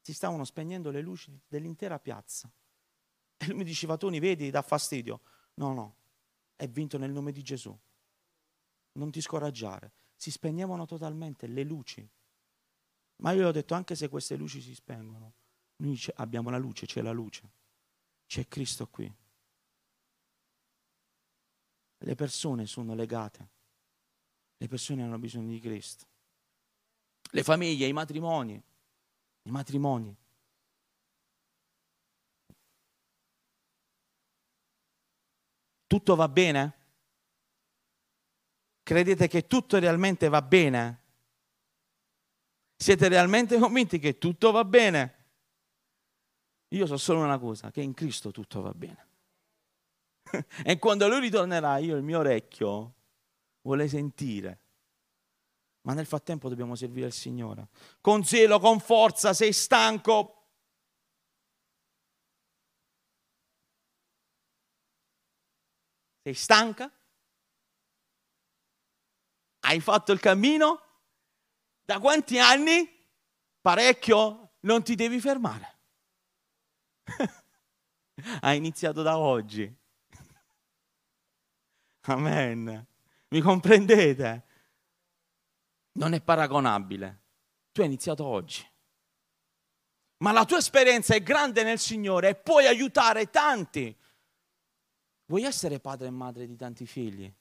Si 0.00 0.14
stavano 0.14 0.44
spegnendo 0.44 0.90
le 0.90 1.02
luci 1.02 1.38
dell'intera 1.46 1.98
piazza. 1.98 2.50
E 3.36 3.46
lui 3.48 3.56
mi 3.56 3.64
diceva, 3.64 3.98
Toni, 3.98 4.18
vedi, 4.18 4.48
dà 4.48 4.62
fastidio. 4.62 5.20
No, 5.56 5.74
no, 5.74 5.96
è 6.56 6.68
vinto 6.68 6.98
nel 6.98 7.10
nome 7.10 7.32
di 7.32 7.42
Gesù. 7.42 7.76
Non 8.92 9.10
ti 9.10 9.20
scoraggiare. 9.20 9.92
Si 10.14 10.30
spegnevano 10.30 10.86
totalmente 10.86 11.46
le 11.46 11.62
luci. 11.62 12.08
Ma 13.16 13.32
io 13.32 13.48
ho 13.48 13.52
detto, 13.52 13.74
anche 13.74 13.94
se 13.94 14.08
queste 14.08 14.36
luci 14.36 14.60
si 14.60 14.74
spengono, 14.74 15.34
noi 15.76 16.00
abbiamo 16.16 16.50
la 16.50 16.58
luce, 16.58 16.86
c'è 16.86 17.02
la 17.02 17.12
luce. 17.12 17.50
C'è 18.26 18.46
Cristo 18.48 18.86
qui. 18.88 19.12
Le 21.98 22.14
persone 22.14 22.66
sono 22.66 22.94
legate. 22.94 23.48
Le 24.56 24.68
persone 24.68 25.02
hanno 25.02 25.18
bisogno 25.18 25.50
di 25.50 25.60
Cristo. 25.60 26.06
Le 27.30 27.42
famiglie, 27.42 27.86
i 27.86 27.92
matrimoni. 27.92 28.62
I 29.42 29.50
matrimoni. 29.50 30.16
Tutto 35.92 36.14
va 36.14 36.26
bene? 36.26 36.72
Credete 38.82 39.28
che 39.28 39.46
tutto 39.46 39.78
realmente 39.78 40.30
va 40.30 40.40
bene? 40.40 41.02
Siete 42.74 43.08
realmente 43.08 43.58
convinti 43.58 43.98
che 43.98 44.16
tutto 44.16 44.52
va 44.52 44.64
bene? 44.64 45.24
Io 46.68 46.86
so 46.86 46.96
solo 46.96 47.20
una 47.20 47.38
cosa, 47.38 47.70
che 47.70 47.82
in 47.82 47.92
Cristo 47.92 48.30
tutto 48.30 48.62
va 48.62 48.72
bene. 48.72 49.06
e 50.64 50.78
quando 50.78 51.08
lui 51.08 51.20
ritornerà, 51.20 51.76
io 51.76 51.94
il 51.94 52.02
mio 52.02 52.20
orecchio 52.20 52.94
vuole 53.60 53.86
sentire. 53.86 54.60
Ma 55.82 55.92
nel 55.92 56.06
frattempo 56.06 56.48
dobbiamo 56.48 56.74
servire 56.74 57.08
il 57.08 57.12
Signore. 57.12 57.68
Con 58.00 58.24
zelo, 58.24 58.58
con 58.60 58.80
forza, 58.80 59.34
sei 59.34 59.52
stanco. 59.52 60.41
Sei 66.22 66.34
stanca? 66.34 66.90
Hai 69.64 69.80
fatto 69.80 70.12
il 70.12 70.20
cammino? 70.20 70.80
Da 71.82 71.98
quanti 71.98 72.38
anni? 72.38 72.88
Parecchio? 73.60 74.54
Non 74.60 74.84
ti 74.84 74.94
devi 74.94 75.20
fermare. 75.20 75.78
Hai 78.40 78.56
iniziato 78.56 79.02
da 79.02 79.18
oggi. 79.18 79.72
Amen. 82.02 82.86
Mi 83.28 83.40
comprendete? 83.40 84.46
Non 85.94 86.14
è 86.14 86.20
paragonabile. 86.20 87.20
Tu 87.72 87.80
hai 87.80 87.86
iniziato 87.86 88.24
oggi. 88.24 88.64
Ma 90.18 90.32
la 90.32 90.44
tua 90.44 90.58
esperienza 90.58 91.14
è 91.14 91.22
grande 91.22 91.62
nel 91.62 91.78
Signore 91.78 92.28
e 92.28 92.34
puoi 92.34 92.66
aiutare 92.66 93.30
tanti. 93.30 93.96
Vuoi 95.32 95.44
essere 95.44 95.80
padre 95.80 96.08
e 96.08 96.10
madre 96.10 96.46
di 96.46 96.56
tanti 96.56 96.84
figli? 96.84 97.34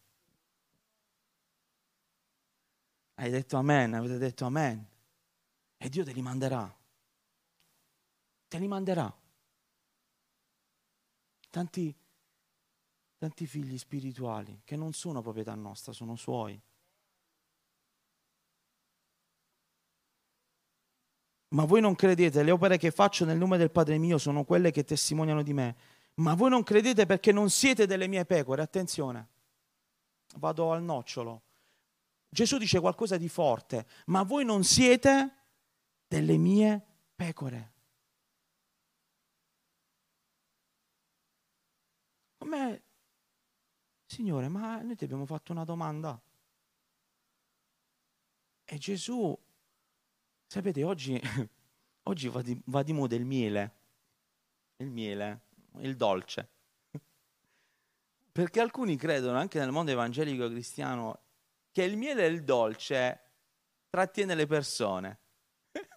Hai 3.16 3.30
detto 3.30 3.58
amen, 3.58 3.94
avete 3.96 4.18
detto 4.18 4.46
amen. 4.46 4.88
E 5.76 5.90
Dio 5.90 6.06
te 6.06 6.14
li 6.14 6.22
manderà. 6.22 6.74
Te 8.48 8.58
li 8.60 8.68
manderà. 8.70 9.14
Tanti 11.50 11.94
tanti 13.18 13.46
figli 13.46 13.78
spirituali 13.78 14.62
che 14.64 14.78
non 14.78 14.94
sono 14.94 15.22
proprietà 15.22 15.54
nostra, 15.56 15.92
sono 15.92 16.16
suoi. 16.16 16.58
Ma 21.50 21.66
voi 21.66 21.82
non 21.82 21.96
credete, 21.96 22.42
le 22.42 22.52
opere 22.52 22.78
che 22.78 22.90
faccio 22.90 23.26
nel 23.26 23.38
nome 23.38 23.58
del 23.58 23.70
Padre 23.70 23.98
mio 23.98 24.18
sono 24.18 24.46
quelle 24.46 24.72
che 24.72 24.86
testimoniano 24.86 25.44
di 25.44 25.52
me. 25.52 25.91
Ma 26.16 26.34
voi 26.34 26.50
non 26.50 26.64
credete 26.64 27.06
perché 27.06 27.32
non 27.32 27.50
siete 27.50 27.86
delle 27.86 28.08
mie 28.08 28.26
pecore. 28.26 28.62
Attenzione, 28.62 29.28
vado 30.36 30.72
al 30.72 30.84
nocciolo. 30.84 31.44
Gesù 32.30 32.58
dice 32.58 32.80
qualcosa 32.80 33.18
di 33.18 33.28
forte, 33.28 33.88
ma 34.06 34.24
voi 34.24 34.46
non 34.46 34.64
siete 34.64 35.36
delle 36.08 36.38
mie 36.38 36.82
pecore. 37.16 37.74
Come 42.38 42.84
Signore, 44.12 44.50
ma 44.50 44.82
noi 44.82 44.98
ti 44.98 45.06
abbiamo 45.06 45.26
fatto 45.26 45.54
una 45.54 45.64
domanda. 45.64 46.22
E 48.66 48.78
Gesù, 48.78 49.38
sapete, 50.46 50.84
oggi, 50.84 51.18
oggi 52.04 52.28
va, 52.28 52.42
di, 52.42 52.62
va 52.66 52.84
di 52.84 52.92
moda 52.92 53.16
il 53.16 53.24
miele, 53.24 53.76
il 54.78 54.90
miele, 54.90 55.48
il 55.80 55.96
dolce. 55.96 56.50
Perché 58.32 58.60
alcuni 58.60 58.96
credono, 58.98 59.38
anche 59.38 59.60
nel 59.60 59.72
mondo 59.72 59.92
evangelico 59.92 60.48
cristiano, 60.50 61.24
che 61.72 61.84
il 61.84 61.98
miele 61.98 62.26
e 62.26 62.30
il 62.30 62.44
dolce 62.44 63.32
trattiene 63.90 64.36
le 64.36 64.46
persone. 64.48 65.20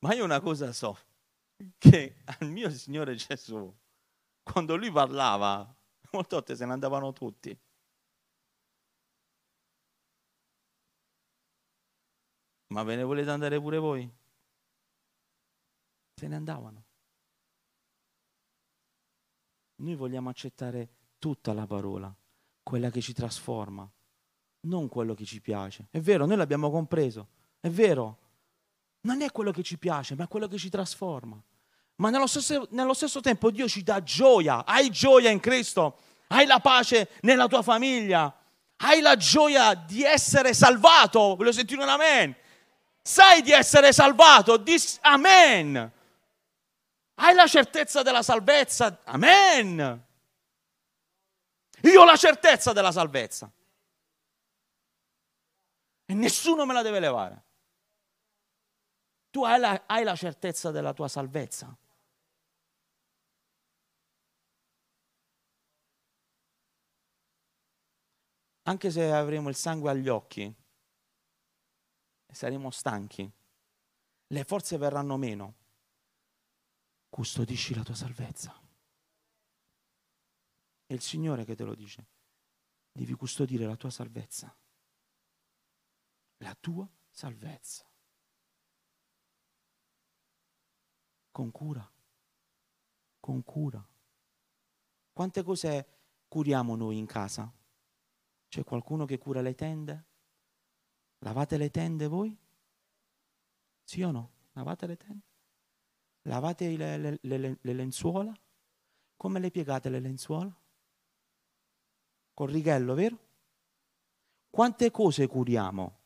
Ma 0.00 0.14
io 0.14 0.24
una 0.24 0.40
cosa 0.40 0.72
so, 0.72 0.98
che 1.78 2.22
al 2.24 2.50
mio 2.50 2.70
Signore 2.70 3.14
Gesù 3.14 3.74
quando 4.44 4.76
lui 4.76 4.92
parlava, 4.92 5.74
molte 6.12 6.36
volte 6.36 6.54
se 6.56 6.64
ne 6.66 6.72
andavano 6.72 7.12
tutti. 7.12 7.58
Ma 12.68 12.82
ve 12.82 12.96
ne 12.96 13.02
volete 13.04 13.30
andare 13.30 13.58
pure 13.60 13.78
voi? 13.78 14.10
Se 16.14 16.26
ne 16.26 16.36
andavano. 16.36 16.84
Noi 19.76 19.94
vogliamo 19.94 20.28
accettare 20.28 20.88
tutta 21.18 21.52
la 21.52 21.66
parola, 21.66 22.14
quella 22.62 22.90
che 22.90 23.00
ci 23.00 23.12
trasforma, 23.12 23.90
non 24.60 24.88
quello 24.88 25.14
che 25.14 25.24
ci 25.24 25.40
piace. 25.40 25.88
È 25.90 26.00
vero, 26.00 26.26
noi 26.26 26.36
l'abbiamo 26.36 26.70
compreso, 26.70 27.28
è 27.60 27.68
vero. 27.68 28.18
Non 29.00 29.20
è 29.20 29.30
quello 29.30 29.50
che 29.50 29.62
ci 29.62 29.76
piace, 29.76 30.14
ma 30.14 30.24
è 30.24 30.28
quello 30.28 30.48
che 30.48 30.56
ci 30.56 30.70
trasforma 30.70 31.42
ma 31.96 32.10
nello 32.10 32.26
stesso, 32.26 32.66
nello 32.70 32.94
stesso 32.94 33.20
tempo 33.20 33.50
Dio 33.50 33.68
ci 33.68 33.82
dà 33.82 34.02
gioia. 34.02 34.64
Hai 34.64 34.90
gioia 34.90 35.30
in 35.30 35.40
Cristo, 35.40 35.98
hai 36.28 36.46
la 36.46 36.58
pace 36.58 37.10
nella 37.20 37.46
tua 37.46 37.62
famiglia, 37.62 38.34
hai 38.78 39.00
la 39.00 39.16
gioia 39.16 39.74
di 39.74 40.02
essere 40.02 40.54
salvato. 40.54 41.36
Voglio 41.36 41.52
sentire 41.52 41.82
un 41.82 41.88
amen. 41.88 42.34
Sai 43.00 43.42
di 43.42 43.52
essere 43.52 43.92
salvato, 43.92 44.56
dis 44.56 44.98
amen. 45.02 45.92
Hai 47.14 47.34
la 47.34 47.46
certezza 47.46 48.02
della 48.02 48.22
salvezza, 48.22 49.00
amen. 49.04 50.06
Io 51.82 52.00
ho 52.00 52.04
la 52.04 52.16
certezza 52.16 52.72
della 52.72 52.92
salvezza. 52.92 53.50
E 56.06 56.14
nessuno 56.14 56.66
me 56.66 56.72
la 56.72 56.82
deve 56.82 57.00
levare. 57.00 57.42
Tu 59.30 59.44
hai 59.44 59.58
la, 59.58 59.82
hai 59.86 60.04
la 60.04 60.16
certezza 60.16 60.70
della 60.70 60.92
tua 60.92 61.08
salvezza. 61.08 61.76
anche 68.64 68.90
se 68.90 69.10
avremo 69.12 69.48
il 69.48 69.56
sangue 69.56 69.90
agli 69.90 70.08
occhi 70.08 70.42
e 72.26 72.34
saremo 72.34 72.70
stanchi, 72.70 73.30
le 74.28 74.44
forze 74.44 74.76
verranno 74.78 75.16
meno, 75.16 75.54
custodisci 77.14 77.76
la 77.76 77.84
tua 77.84 77.94
salvezza. 77.94 78.60
È 80.84 80.92
il 80.92 81.00
Signore 81.00 81.44
che 81.44 81.54
te 81.54 81.62
lo 81.62 81.76
dice. 81.76 82.08
Devi 82.90 83.12
custodire 83.14 83.66
la 83.66 83.76
tua 83.76 83.90
salvezza. 83.90 84.52
La 86.38 86.56
tua 86.56 86.90
salvezza. 87.08 87.88
Con 91.30 91.52
cura. 91.52 91.88
Con 93.20 93.44
cura. 93.44 93.88
Quante 95.12 95.42
cose 95.44 95.98
curiamo 96.26 96.74
noi 96.74 96.98
in 96.98 97.06
casa? 97.06 97.48
C'è 98.48 98.64
qualcuno 98.64 99.04
che 99.04 99.18
cura 99.18 99.40
le 99.40 99.54
tende? 99.54 100.04
Lavate 101.18 101.58
le 101.58 101.70
tende 101.70 102.08
voi? 102.08 102.36
Sì 103.84 104.02
o 104.02 104.10
no? 104.10 104.32
Lavate 104.54 104.88
le 104.88 104.96
tende? 104.96 105.33
Lavate 106.26 106.76
le, 106.76 106.98
le, 106.98 107.18
le, 107.20 107.58
le 107.60 107.72
lenzuola? 107.72 108.32
Come 109.16 109.40
le 109.40 109.50
piegate 109.50 109.90
le 109.90 110.00
lenzuola? 110.00 110.54
Col 112.32 112.50
righello, 112.50 112.94
vero? 112.94 113.18
Quante 114.48 114.90
cose 114.90 115.26
curiamo? 115.26 115.98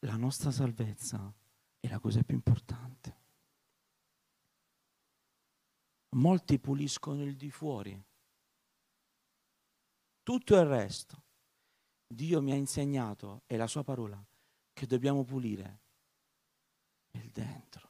La 0.00 0.16
nostra 0.16 0.50
salvezza 0.50 1.32
è 1.78 1.88
la 1.88 1.98
cosa 1.98 2.22
più 2.22 2.34
importante. 2.34 3.18
Molti 6.10 6.58
puliscono 6.58 7.22
il 7.22 7.36
di 7.36 7.50
fuori, 7.50 8.04
tutto 10.22 10.56
il 10.56 10.64
resto. 10.64 11.22
Dio 12.06 12.42
mi 12.42 12.50
ha 12.50 12.56
insegnato, 12.56 13.42
è 13.46 13.56
la 13.56 13.68
sua 13.68 13.84
parola, 13.84 14.20
che 14.72 14.86
dobbiamo 14.86 15.22
pulire 15.22 15.80
il 17.12 17.30
dentro. 17.30 17.80
Dentro. 17.80 17.89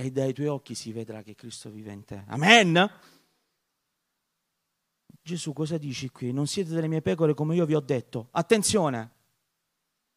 E 0.00 0.12
dai 0.12 0.32
tuoi 0.32 0.46
occhi 0.46 0.76
si 0.76 0.92
vedrà 0.92 1.22
che 1.22 1.34
Cristo 1.34 1.70
vive 1.70 1.90
in 1.90 2.04
te. 2.04 2.22
Amen. 2.28 2.88
Gesù 5.20 5.52
cosa 5.52 5.76
dici 5.76 6.08
qui? 6.10 6.30
Non 6.30 6.46
siete 6.46 6.70
delle 6.70 6.86
mie 6.86 7.02
pecore 7.02 7.34
come 7.34 7.56
io 7.56 7.66
vi 7.66 7.74
ho 7.74 7.80
detto. 7.80 8.28
Attenzione. 8.30 9.10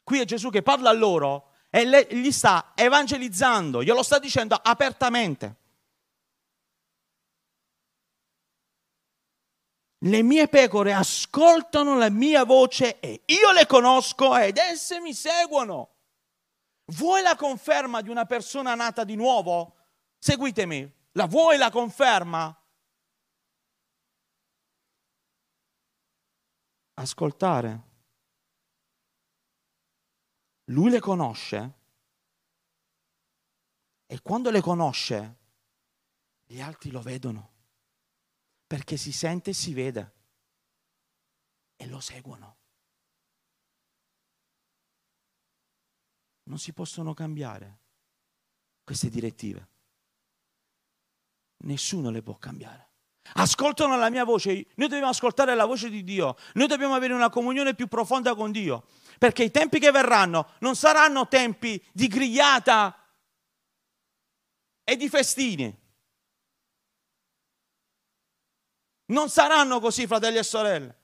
Qui 0.03 0.19
è 0.19 0.25
Gesù 0.25 0.51
che 0.51 0.61
parla 0.61 0.91
a 0.91 0.93
loro 0.93 1.53
e 1.71 1.83
le, 1.85 2.07
gli 2.11 2.29
sta 2.31 2.73
evangelizzando, 2.75 3.81
glielo 3.81 4.03
sta 4.03 4.19
dicendo 4.19 4.53
apertamente. 4.53 5.55
Le 9.97 10.21
mie 10.21 10.47
pecore 10.47 10.93
ascoltano 10.93 11.97
la 11.97 12.11
mia 12.11 12.43
voce 12.43 12.99
e 12.99 13.23
io 13.25 13.51
le 13.51 13.65
conosco 13.65 14.37
ed 14.37 14.57
esse 14.57 14.99
mi 14.99 15.15
seguono. 15.15 15.90
Vuoi 16.85 17.21
la 17.21 17.35
conferma 17.35 18.01
di 18.01 18.09
una 18.09 18.25
persona 18.25 18.75
nata 18.75 19.03
di 19.03 19.15
nuovo? 19.15 19.75
Seguitemi. 20.17 20.99
La 21.13 21.25
vuoi 21.25 21.57
la 21.57 21.69
conferma? 21.69 22.55
Ascoltare. 26.93 27.89
Lui 30.65 30.89
le 30.89 30.99
conosce 30.99 31.79
e 34.05 34.21
quando 34.21 34.51
le 34.51 34.61
conosce, 34.61 35.37
gli 36.45 36.59
altri 36.59 36.91
lo 36.91 37.01
vedono 37.01 37.49
perché 38.67 38.95
si 38.95 39.11
sente 39.11 39.49
e 39.49 39.53
si 39.53 39.73
vede 39.73 40.15
e 41.75 41.87
lo 41.87 41.99
seguono. 41.99 42.60
Non 46.43 46.57
si 46.57 46.73
possono 46.73 47.13
cambiare 47.13 47.79
queste 48.83 49.09
direttive. 49.09 49.69
Nessuno 51.63 52.09
le 52.09 52.21
può 52.21 52.37
cambiare. 52.37 52.89
Ascoltano 53.33 53.97
la 53.97 54.09
mia 54.09 54.25
voce, 54.25 54.51
noi 54.75 54.87
dobbiamo 54.87 55.09
ascoltare 55.09 55.55
la 55.55 55.65
voce 55.65 55.89
di 55.89 56.03
Dio, 56.03 56.35
noi 56.53 56.67
dobbiamo 56.67 56.95
avere 56.95 57.13
una 57.13 57.29
comunione 57.29 57.75
più 57.75 57.87
profonda 57.87 58.35
con 58.35 58.51
Dio, 58.51 58.87
perché 59.17 59.43
i 59.43 59.51
tempi 59.51 59.79
che 59.79 59.91
verranno 59.91 60.53
non 60.59 60.75
saranno 60.75 61.27
tempi 61.27 61.81
di 61.93 62.07
grigliata 62.07 62.97
e 64.83 64.97
di 64.97 65.07
festini. 65.07 65.79
Non 69.05 69.29
saranno 69.29 69.79
così, 69.79 70.07
fratelli 70.07 70.37
e 70.37 70.43
sorelle. 70.43 70.99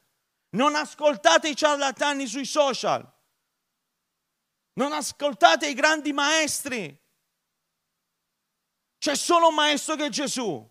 Non 0.50 0.76
ascoltate 0.76 1.50
i 1.50 1.56
ciarlatani 1.56 2.26
sui 2.26 2.46
social. 2.46 3.10
Non 4.78 4.94
ascoltate 4.94 5.68
i 5.68 5.74
grandi 5.74 6.14
maestri. 6.14 6.96
C'è 9.00 9.16
solo 9.16 9.50
un 9.50 9.56
maestro 9.56 9.96
che 9.96 10.06
è 10.06 10.10
Gesù. 10.10 10.70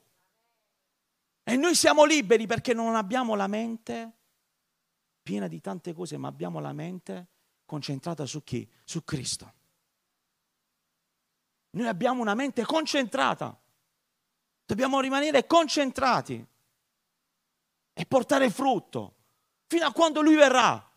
E 1.42 1.56
noi 1.56 1.74
siamo 1.74 2.04
liberi 2.04 2.46
perché 2.46 2.72
non 2.72 2.94
abbiamo 2.94 3.34
la 3.34 3.46
mente 3.48 4.12
piena 5.22 5.48
di 5.48 5.60
tante 5.60 5.92
cose, 5.92 6.16
ma 6.16 6.28
abbiamo 6.28 6.60
la 6.60 6.72
mente 6.72 7.28
concentrata 7.64 8.26
su 8.26 8.44
chi? 8.44 8.68
Su 8.84 9.02
Cristo. 9.02 9.54
Noi 11.70 11.88
abbiamo 11.88 12.20
una 12.20 12.34
mente 12.34 12.64
concentrata. 12.64 13.60
Dobbiamo 14.64 15.00
rimanere 15.00 15.46
concentrati 15.46 16.46
e 17.92 18.06
portare 18.06 18.50
frutto 18.50 19.14
fino 19.66 19.84
a 19.84 19.92
quando 19.92 20.20
lui 20.20 20.36
verrà. 20.36 20.92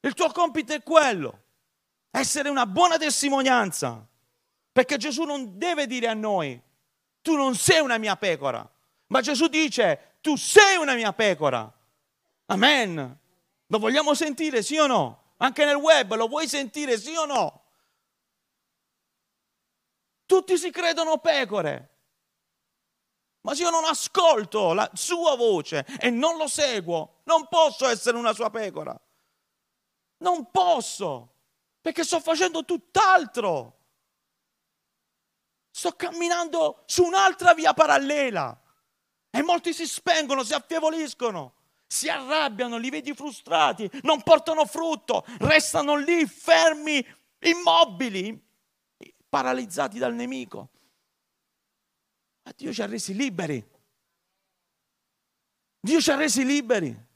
Il 0.00 0.14
tuo 0.14 0.30
compito 0.30 0.72
è 0.72 0.82
quello, 0.82 1.43
essere 2.16 2.48
una 2.48 2.64
buona 2.64 2.96
testimonianza, 2.96 4.06
perché 4.70 4.96
Gesù 4.98 5.24
non 5.24 5.58
deve 5.58 5.88
dire 5.88 6.06
a 6.06 6.14
noi, 6.14 6.60
tu 7.20 7.34
non 7.34 7.56
sei 7.56 7.80
una 7.80 7.98
mia 7.98 8.14
pecora, 8.14 8.68
ma 9.08 9.20
Gesù 9.20 9.48
dice, 9.48 10.18
tu 10.20 10.36
sei 10.36 10.76
una 10.76 10.94
mia 10.94 11.12
pecora. 11.12 11.70
Amen. 12.46 13.18
Lo 13.66 13.78
vogliamo 13.78 14.14
sentire, 14.14 14.62
sì 14.62 14.76
o 14.76 14.86
no? 14.86 15.32
Anche 15.38 15.64
nel 15.64 15.74
web 15.74 16.14
lo 16.14 16.28
vuoi 16.28 16.46
sentire, 16.46 16.98
sì 16.98 17.14
o 17.16 17.24
no? 17.24 17.64
Tutti 20.24 20.56
si 20.56 20.70
credono 20.70 21.18
pecore. 21.18 21.90
Ma 23.40 23.54
se 23.54 23.62
io 23.62 23.70
non 23.70 23.84
ascolto 23.84 24.72
la 24.72 24.88
sua 24.94 25.34
voce 25.34 25.84
e 25.98 26.10
non 26.10 26.36
lo 26.36 26.46
seguo, 26.46 27.20
non 27.24 27.48
posso 27.48 27.88
essere 27.88 28.16
una 28.16 28.32
sua 28.32 28.50
pecora. 28.50 28.98
Non 30.18 30.50
posso, 30.50 31.33
perché 31.84 32.02
sto 32.02 32.18
facendo 32.18 32.64
tutt'altro. 32.64 33.80
Sto 35.70 35.92
camminando 35.92 36.82
su 36.86 37.04
un'altra 37.04 37.52
via 37.52 37.74
parallela. 37.74 38.58
E 39.28 39.42
molti 39.42 39.74
si 39.74 39.86
spengono, 39.86 40.44
si 40.44 40.54
affievoliscono, 40.54 41.56
si 41.86 42.08
arrabbiano, 42.08 42.78
li 42.78 42.88
vedi 42.88 43.12
frustrati, 43.12 43.90
non 44.04 44.22
portano 44.22 44.64
frutto, 44.64 45.26
restano 45.40 45.96
lì 45.96 46.24
fermi, 46.24 47.06
immobili, 47.40 48.42
paralizzati 49.28 49.98
dal 49.98 50.14
nemico. 50.14 50.70
Ma 52.44 52.52
Dio 52.56 52.72
ci 52.72 52.80
ha 52.80 52.86
resi 52.86 53.14
liberi. 53.14 53.62
Dio 55.80 56.00
ci 56.00 56.10
ha 56.10 56.16
resi 56.16 56.46
liberi. 56.46 57.06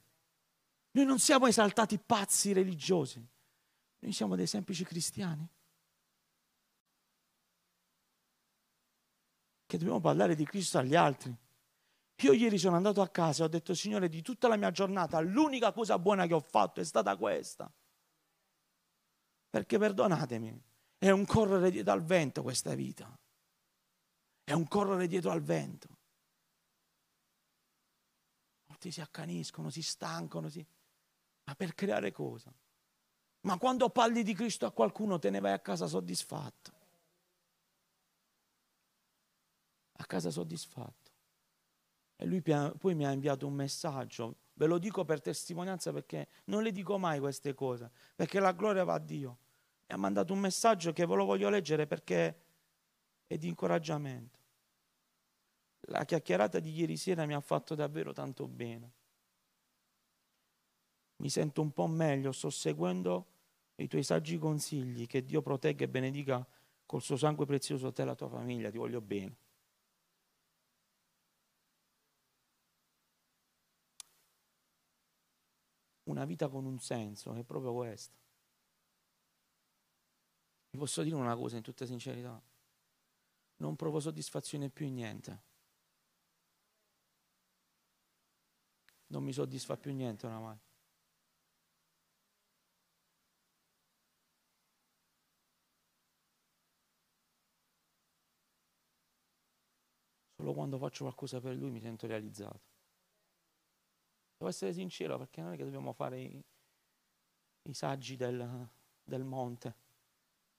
Noi 0.91 1.05
non 1.05 1.17
siamo 1.17 1.47
esaltati 1.47 1.97
pazzi 1.97 2.53
religiosi, 2.53 3.19
noi 3.99 4.11
siamo 4.11 4.35
dei 4.35 4.47
semplici 4.47 4.83
cristiani. 4.83 5.47
Che 9.65 9.77
dobbiamo 9.77 9.99
parlare 9.99 10.35
di 10.35 10.45
Cristo 10.45 10.77
agli 10.77 10.95
altri. 10.95 11.35
Io 12.21 12.33
ieri 12.33 12.57
sono 12.57 12.75
andato 12.75 13.01
a 13.01 13.07
casa 13.07 13.43
e 13.43 13.45
ho 13.45 13.49
detto, 13.49 13.73
Signore, 13.73 14.09
di 14.09 14.21
tutta 14.21 14.47
la 14.47 14.57
mia 14.57 14.71
giornata, 14.71 15.19
l'unica 15.19 15.71
cosa 15.71 15.97
buona 15.99 16.27
che 16.27 16.33
ho 16.33 16.41
fatto 16.41 16.81
è 16.81 16.83
stata 16.83 17.15
questa. 17.15 17.71
Perché 19.49 19.77
perdonatemi, 19.77 20.61
è 20.97 21.09
un 21.11 21.25
correre 21.25 21.71
dietro 21.71 21.93
al 21.93 22.03
vento 22.03 22.41
questa 22.41 22.75
vita 22.75 23.17
è 24.49 24.53
un 24.53 24.67
correre 24.67 25.05
dietro 25.05 25.29
al 25.29 25.41
vento. 25.41 25.87
Molti 28.65 28.89
si 28.89 28.99
accaniscono, 28.99 29.69
si 29.69 29.83
stancano, 29.83 30.49
si... 30.49 30.65
ma 31.43 31.53
per 31.53 31.75
creare 31.75 32.11
cosa? 32.11 32.51
Ma 33.41 33.57
quando 33.57 33.89
parli 33.89 34.23
di 34.23 34.33
Cristo 34.33 34.65
a 34.65 34.71
qualcuno 34.71 35.17
te 35.17 35.29
ne 35.29 35.39
vai 35.39 35.53
a 35.53 35.59
casa 35.59 35.87
soddisfatto. 35.87 36.71
A 39.93 40.05
casa 40.05 40.29
soddisfatto. 40.29 41.11
E 42.17 42.25
lui 42.25 42.41
poi 42.41 42.95
mi 42.95 43.05
ha 43.05 43.11
inviato 43.11 43.47
un 43.47 43.53
messaggio, 43.53 44.35
ve 44.55 44.65
lo 44.65 44.77
dico 44.77 45.05
per 45.05 45.21
testimonianza 45.21 45.93
perché 45.93 46.27
non 46.45 46.63
le 46.63 46.73
dico 46.73 46.97
mai 46.97 47.19
queste 47.19 47.53
cose, 47.53 47.89
perché 48.13 48.41
la 48.41 48.51
gloria 48.51 48.83
va 48.83 48.95
a 48.95 48.99
Dio. 48.99 49.37
Mi 49.87 49.95
ha 49.95 49.97
mandato 49.97 50.33
un 50.33 50.39
messaggio 50.39 50.91
che 50.91 51.05
ve 51.05 51.15
lo 51.15 51.23
voglio 51.23 51.49
leggere 51.49 51.87
perché 51.87 52.41
è 53.25 53.37
di 53.37 53.47
incoraggiamento. 53.47 54.37
La 55.87 56.03
chiacchierata 56.03 56.59
di 56.59 56.71
ieri 56.71 56.97
sera 56.97 57.25
mi 57.25 57.33
ha 57.33 57.39
fatto 57.39 57.73
davvero 57.73 58.11
tanto 58.11 58.47
bene 58.47 58.91
mi 61.19 61.29
sento 61.29 61.61
un 61.61 61.71
po' 61.71 61.87
meglio, 61.87 62.31
sto 62.31 62.49
seguendo 62.49 63.27
i 63.75 63.87
tuoi 63.87 64.03
saggi 64.03 64.37
consigli, 64.37 65.07
che 65.07 65.23
Dio 65.23 65.41
protegga 65.41 65.85
e 65.85 65.89
benedica 65.89 66.45
col 66.85 67.01
suo 67.01 67.17
sangue 67.17 67.45
prezioso 67.45 67.91
te 67.93 68.01
e 68.03 68.05
la 68.05 68.15
tua 68.15 68.29
famiglia, 68.29 68.69
ti 68.69 68.77
voglio 68.77 69.01
bene. 69.01 69.37
Una 76.03 76.25
vita 76.25 76.47
con 76.49 76.65
un 76.65 76.79
senso, 76.79 77.33
è 77.33 77.43
proprio 77.43 77.73
questa. 77.73 78.17
Vi 80.71 80.77
posso 80.77 81.03
dire 81.03 81.15
una 81.15 81.35
cosa 81.35 81.57
in 81.57 81.63
tutta 81.63 81.85
sincerità, 81.85 82.41
non 83.57 83.75
provo 83.75 83.99
soddisfazione 83.99 84.69
più 84.69 84.85
in 84.85 84.93
niente. 84.93 85.43
Non 89.07 89.23
mi 89.23 89.33
soddisfa 89.33 89.75
più 89.77 89.93
niente 89.93 90.27
oramai. 90.27 90.57
Solo 100.39 100.53
quando 100.53 100.77
faccio 100.77 101.03
qualcosa 101.03 101.41
per 101.41 101.53
lui 101.53 101.69
mi 101.69 101.81
sento 101.81 102.07
realizzato. 102.07 102.61
Devo 104.37 104.49
essere 104.49 104.71
sincero 104.71 105.17
perché 105.17 105.41
non 105.41 105.51
è 105.51 105.57
che 105.57 105.65
dobbiamo 105.65 105.91
fare 105.91 106.21
i, 106.21 106.41
i 107.63 107.73
saggi 107.73 108.15
del, 108.15 108.69
del 109.03 109.25
monte. 109.25 109.75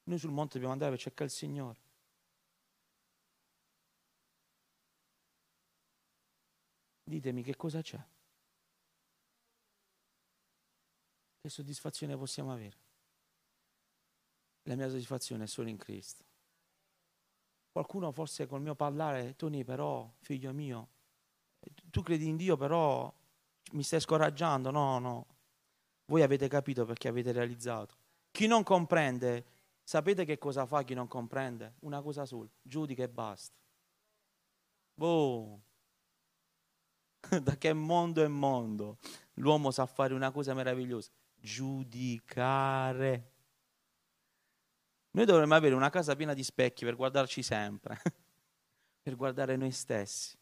Noi 0.02 0.18
sul 0.18 0.32
monte 0.32 0.52
dobbiamo 0.52 0.74
andare 0.74 0.90
per 0.90 1.00
cercare 1.00 1.30
il 1.30 1.30
Signore. 1.30 1.80
Ditemi 7.04 7.42
che 7.42 7.56
cosa 7.56 7.80
c'è. 7.80 8.06
Che 11.40 11.48
soddisfazione 11.48 12.18
possiamo 12.18 12.52
avere? 12.52 12.76
La 14.64 14.74
mia 14.74 14.90
soddisfazione 14.90 15.44
è 15.44 15.46
solo 15.46 15.70
in 15.70 15.78
Cristo. 15.78 16.29
Qualcuno 17.72 18.10
forse 18.12 18.46
col 18.46 18.60
mio 18.60 18.74
parlare, 18.74 19.36
Tony 19.36 19.62
però, 19.64 20.10
figlio 20.20 20.52
mio, 20.52 20.88
tu 21.90 22.02
credi 22.02 22.26
in 22.26 22.36
Dio 22.36 22.56
però 22.56 23.12
mi 23.72 23.82
stai 23.82 24.00
scoraggiando? 24.00 24.70
No, 24.70 24.98
no. 24.98 25.26
Voi 26.06 26.22
avete 26.22 26.48
capito 26.48 26.84
perché 26.84 27.08
avete 27.08 27.30
realizzato. 27.32 27.94
Chi 28.32 28.46
non 28.46 28.62
comprende, 28.62 29.44
sapete 29.82 30.24
che 30.24 30.38
cosa 30.38 30.66
fa 30.66 30.82
chi 30.82 30.94
non 30.94 31.06
comprende? 31.06 31.74
Una 31.80 32.00
cosa 32.02 32.24
sola, 32.24 32.48
giudica 32.62 33.02
e 33.02 33.08
basta. 33.08 33.56
Boh. 34.94 35.60
Da 37.42 37.56
che 37.56 37.72
mondo 37.72 38.24
è 38.24 38.28
mondo 38.28 38.98
l'uomo 39.34 39.70
sa 39.70 39.86
fare 39.86 40.14
una 40.14 40.30
cosa 40.30 40.54
meravigliosa, 40.54 41.10
giudicare. 41.36 43.32
Noi 45.12 45.24
dovremmo 45.24 45.54
avere 45.54 45.74
una 45.74 45.90
casa 45.90 46.14
piena 46.14 46.34
di 46.34 46.44
specchi 46.44 46.84
per 46.84 46.94
guardarci 46.94 47.42
sempre, 47.42 48.00
per 49.02 49.16
guardare 49.16 49.56
noi 49.56 49.72
stessi 49.72 50.38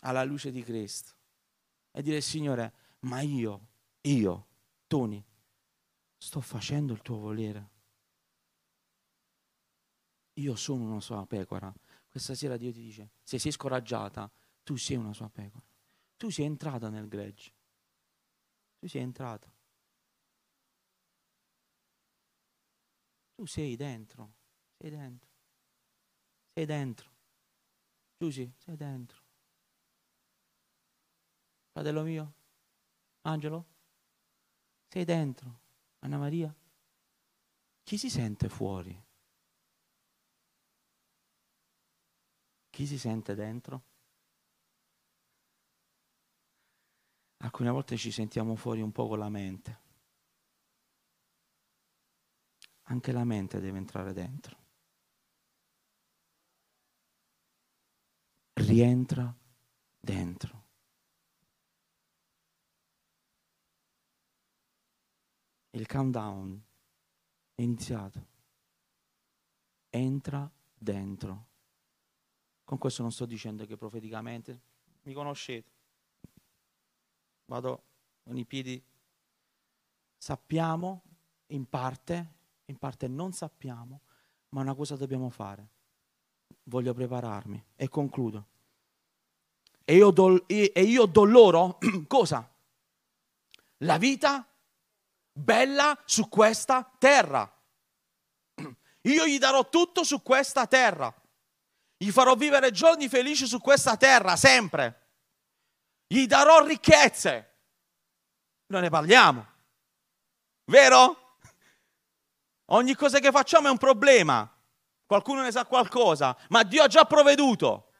alla 0.00 0.24
luce 0.24 0.50
di 0.50 0.62
Cristo 0.62 1.12
e 1.90 2.02
dire 2.02 2.20
Signore, 2.20 2.72
ma 3.00 3.20
io, 3.20 3.68
io, 4.02 4.46
Tony, 4.86 5.24
sto 6.16 6.40
facendo 6.40 6.92
il 6.92 7.02
tuo 7.02 7.18
volere. 7.18 7.70
Io 10.34 10.54
sono 10.54 10.84
una 10.84 11.00
sua 11.00 11.26
pecora. 11.26 11.72
Questa 12.08 12.34
sera 12.34 12.56
Dio 12.56 12.72
ti 12.72 12.80
dice, 12.80 13.12
se 13.22 13.38
sei 13.38 13.52
scoraggiata, 13.52 14.30
tu 14.62 14.76
sei 14.76 14.96
una 14.96 15.12
sua 15.12 15.28
pecora. 15.28 15.64
Tu 16.16 16.30
sei 16.30 16.44
entrata 16.44 16.88
nel 16.88 17.08
gregge. 17.08 17.52
Tu 18.78 18.88
sei 18.88 19.02
entrata. 19.02 19.52
Tu 23.42 23.48
sei 23.48 23.74
dentro, 23.74 24.34
sei 24.78 24.90
dentro, 24.90 25.28
sei 26.54 26.64
dentro. 26.64 27.10
Giusy, 28.16 28.54
sei 28.56 28.76
dentro. 28.76 29.20
Fratello 31.72 32.04
mio, 32.04 32.34
Angelo, 33.22 33.66
sei 34.86 35.04
dentro. 35.04 35.60
Anna 35.98 36.18
Maria, 36.18 36.54
chi 37.82 37.98
si 37.98 38.08
sente 38.08 38.48
fuori? 38.48 38.96
Chi 42.70 42.86
si 42.86 42.96
sente 42.96 43.34
dentro? 43.34 43.82
Alcune 47.38 47.70
volte 47.70 47.96
ci 47.96 48.12
sentiamo 48.12 48.54
fuori 48.54 48.80
un 48.80 48.92
po' 48.92 49.08
con 49.08 49.18
la 49.18 49.28
mente. 49.28 49.91
Anche 52.92 53.10
la 53.10 53.24
mente 53.24 53.58
deve 53.58 53.78
entrare 53.78 54.12
dentro. 54.12 54.54
Rientra 58.52 59.34
dentro. 59.98 60.64
Il 65.70 65.86
countdown 65.86 66.62
è 67.54 67.62
iniziato. 67.62 68.26
Entra 69.88 70.52
dentro. 70.74 71.48
Con 72.62 72.76
questo 72.76 73.00
non 73.00 73.10
sto 73.10 73.24
dicendo 73.24 73.64
che 73.64 73.78
profeticamente 73.78 74.60
mi 75.04 75.14
conoscete. 75.14 75.72
Vado 77.46 77.84
con 78.22 78.36
i 78.36 78.44
piedi. 78.44 78.84
Sappiamo 80.18 81.02
in 81.46 81.66
parte 81.66 82.40
in 82.72 82.78
parte 82.78 83.06
non 83.06 83.32
sappiamo, 83.32 84.00
ma 84.50 84.62
una 84.62 84.74
cosa 84.74 84.96
dobbiamo 84.96 85.28
fare. 85.28 85.68
Voglio 86.64 86.94
prepararmi 86.94 87.62
e 87.76 87.88
concludo. 87.88 88.46
E 89.84 89.96
io 89.96 90.10
do, 90.10 90.46
e 90.48 90.72
io 90.74 91.06
do 91.06 91.24
loro 91.24 91.78
cosa? 92.08 92.48
La 93.78 93.98
vita 93.98 94.46
bella 95.32 96.00
su 96.04 96.28
questa 96.28 96.90
terra. 96.98 97.50
Io 99.02 99.26
gli 99.26 99.38
darò 99.38 99.68
tutto 99.68 100.04
su 100.04 100.22
questa 100.22 100.68
terra. 100.68 101.12
Gli 101.96 102.12
farò 102.12 102.36
vivere 102.36 102.70
giorni 102.70 103.08
felici 103.08 103.46
su 103.46 103.60
questa 103.60 103.96
terra, 103.96 104.36
sempre. 104.36 105.08
Gli 106.06 106.26
darò 106.26 106.64
ricchezze. 106.64 107.50
Non 108.66 108.82
ne 108.82 108.88
parliamo. 108.90 109.44
Vero? 110.66 111.21
Ogni 112.72 112.94
cosa 112.94 113.18
che 113.18 113.30
facciamo 113.30 113.68
è 113.68 113.70
un 113.70 113.78
problema. 113.78 114.50
Qualcuno 115.04 115.42
ne 115.42 115.50
sa 115.50 115.66
qualcosa, 115.66 116.36
ma 116.48 116.62
Dio 116.62 116.82
ha 116.82 116.86
già 116.86 117.04
provveduto. 117.04 117.92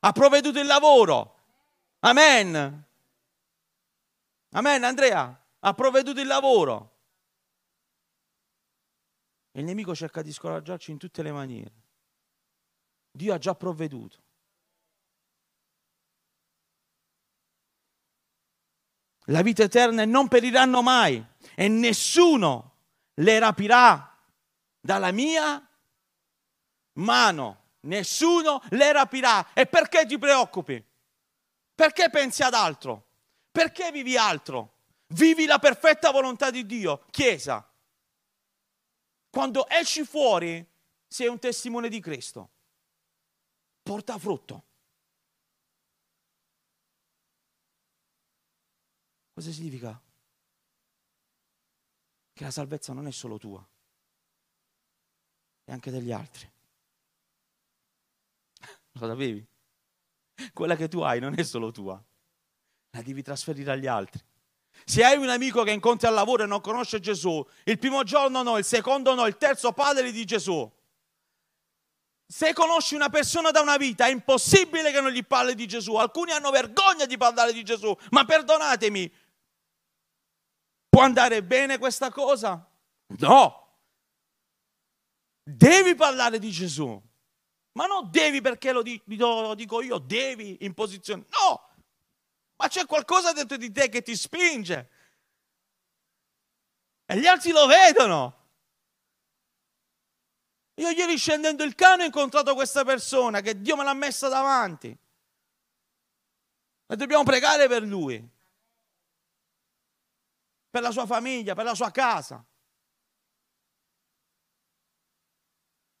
Ha 0.00 0.12
provveduto 0.12 0.58
il 0.58 0.66
lavoro. 0.66 1.38
Amen. 2.00 2.86
Amen, 4.50 4.84
Andrea. 4.84 5.46
Ha 5.60 5.74
provveduto 5.74 6.20
il 6.20 6.26
lavoro. 6.26 6.90
Il 9.52 9.64
nemico 9.64 9.94
cerca 9.94 10.22
di 10.22 10.32
scoraggiarci 10.32 10.90
in 10.90 10.98
tutte 10.98 11.22
le 11.22 11.30
maniere. 11.30 11.82
Dio 13.12 13.34
ha 13.34 13.38
già 13.38 13.54
provveduto. 13.54 14.20
La 19.26 19.42
vita 19.42 19.62
eterna 19.62 20.04
non 20.04 20.26
periranno 20.26 20.82
mai 20.82 21.24
e 21.54 21.68
nessuno 21.68 22.71
le 23.14 23.38
rapirà 23.38 24.18
dalla 24.80 25.10
mia 25.12 25.66
mano. 26.94 27.60
Nessuno 27.80 28.62
le 28.70 28.92
rapirà. 28.92 29.52
E 29.54 29.66
perché 29.66 30.06
ti 30.06 30.18
preoccupi? 30.18 30.84
Perché 31.74 32.10
pensi 32.10 32.42
ad 32.42 32.54
altro? 32.54 33.08
Perché 33.50 33.90
vivi 33.90 34.16
altro? 34.16 34.80
Vivi 35.08 35.46
la 35.46 35.58
perfetta 35.58 36.10
volontà 36.10 36.50
di 36.50 36.64
Dio, 36.64 37.04
Chiesa. 37.10 37.68
Quando 39.28 39.68
esci 39.68 40.04
fuori 40.04 40.64
sei 41.08 41.26
un 41.26 41.38
testimone 41.38 41.88
di 41.88 42.00
Cristo. 42.00 42.50
Porta 43.82 44.16
frutto. 44.18 44.64
Cosa 49.34 49.50
significa? 49.50 50.00
Che 52.32 52.44
la 52.44 52.50
salvezza 52.50 52.92
non 52.92 53.06
è 53.06 53.12
solo 53.12 53.38
tua, 53.38 53.66
è 55.64 55.72
anche 55.72 55.90
degli 55.90 56.12
altri. 56.12 56.50
Lo 58.92 59.06
sapevi? 59.06 59.46
Quella 60.52 60.76
che 60.76 60.88
tu 60.88 61.00
hai 61.00 61.20
non 61.20 61.38
è 61.38 61.42
solo 61.42 61.70
tua, 61.70 62.02
la 62.90 63.02
devi 63.02 63.22
trasferire 63.22 63.72
agli 63.72 63.86
altri. 63.86 64.20
Se 64.84 65.04
hai 65.04 65.16
un 65.16 65.28
amico 65.28 65.62
che 65.62 65.70
incontri 65.70 66.08
al 66.08 66.14
lavoro 66.14 66.42
e 66.42 66.46
non 66.46 66.60
conosce 66.60 66.98
Gesù, 66.98 67.44
il 67.64 67.78
primo 67.78 68.02
giorno 68.02 68.42
no, 68.42 68.58
il 68.58 68.64
secondo 68.64 69.14
no, 69.14 69.26
il 69.26 69.36
terzo 69.36 69.72
padre 69.72 70.10
di 70.10 70.24
Gesù. 70.24 70.70
Se 72.26 72.52
conosci 72.54 72.94
una 72.94 73.10
persona 73.10 73.50
da 73.50 73.60
una 73.60 73.76
vita, 73.76 74.06
è 74.06 74.10
impossibile 74.10 74.90
che 74.90 75.00
non 75.00 75.10
gli 75.10 75.24
parli 75.24 75.54
di 75.54 75.66
Gesù. 75.66 75.96
Alcuni 75.96 76.32
hanno 76.32 76.50
vergogna 76.50 77.04
di 77.04 77.18
parlare 77.18 77.52
di 77.52 77.62
Gesù, 77.62 77.94
ma 78.10 78.24
perdonatemi, 78.24 79.12
Può 80.92 81.00
andare 81.00 81.42
bene 81.42 81.78
questa 81.78 82.10
cosa? 82.10 82.70
No. 83.18 83.78
Devi 85.42 85.94
parlare 85.94 86.38
di 86.38 86.50
Gesù. 86.50 87.02
Ma 87.72 87.86
non 87.86 88.10
devi 88.10 88.42
perché 88.42 88.72
lo 88.72 88.82
dico 88.82 89.80
io, 89.80 89.96
devi 89.96 90.58
in 90.66 90.74
posizione. 90.74 91.24
No. 91.30 91.70
ma 92.56 92.68
c'è 92.68 92.84
qualcosa 92.84 93.32
dentro 93.32 93.56
di 93.56 93.72
te 93.72 93.88
che 93.88 94.02
ti 94.02 94.14
spinge. 94.14 94.90
E 97.06 97.18
gli 97.18 97.26
altri 97.26 97.52
lo 97.52 97.66
vedono. 97.66 98.48
Io 100.74 100.90
ieri 100.90 101.16
scendendo 101.16 101.64
il 101.64 101.74
cane 101.74 102.02
ho 102.02 102.06
incontrato 102.06 102.52
questa 102.52 102.84
persona 102.84 103.40
che 103.40 103.58
Dio 103.58 103.76
me 103.76 103.84
l'ha 103.84 103.94
messa 103.94 104.28
davanti. 104.28 104.94
E 106.86 106.96
dobbiamo 106.96 107.22
pregare 107.22 107.66
per 107.66 107.82
lui, 107.82 108.40
per 110.72 110.80
la 110.80 110.90
sua 110.90 111.04
famiglia, 111.04 111.54
per 111.54 111.66
la 111.66 111.74
sua 111.74 111.90
casa. 111.90 112.42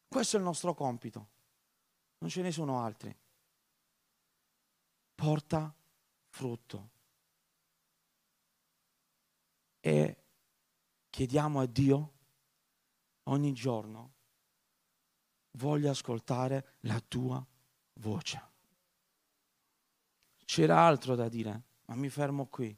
Questo 0.08 0.36
è 0.36 0.38
il 0.38 0.46
nostro 0.46 0.72
compito, 0.72 1.28
non 2.18 2.30
ce 2.30 2.40
ne 2.40 2.50
sono 2.50 2.82
altri. 2.82 3.14
Porta 5.14 5.74
frutto. 6.28 6.90
E 9.80 10.24
chiediamo 11.10 11.60
a 11.60 11.66
Dio 11.66 12.12
ogni 13.24 13.52
giorno, 13.52 14.14
voglio 15.58 15.90
ascoltare 15.90 16.76
la 16.80 16.98
tua 17.00 17.46
voce. 17.94 18.50
C'era 20.46 20.80
altro 20.80 21.14
da 21.14 21.28
dire, 21.28 21.62
ma 21.84 21.94
mi 21.94 22.08
fermo 22.08 22.46
qui. 22.46 22.74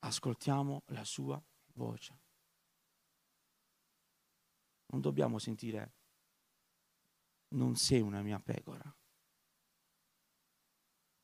Ascoltiamo 0.00 0.82
la 0.86 1.04
sua 1.04 1.42
voce. 1.74 2.18
Non 4.86 5.00
dobbiamo 5.00 5.38
sentire, 5.38 5.92
non 7.48 7.76
sei 7.76 8.00
una 8.00 8.22
mia 8.22 8.40
pecora. 8.40 8.94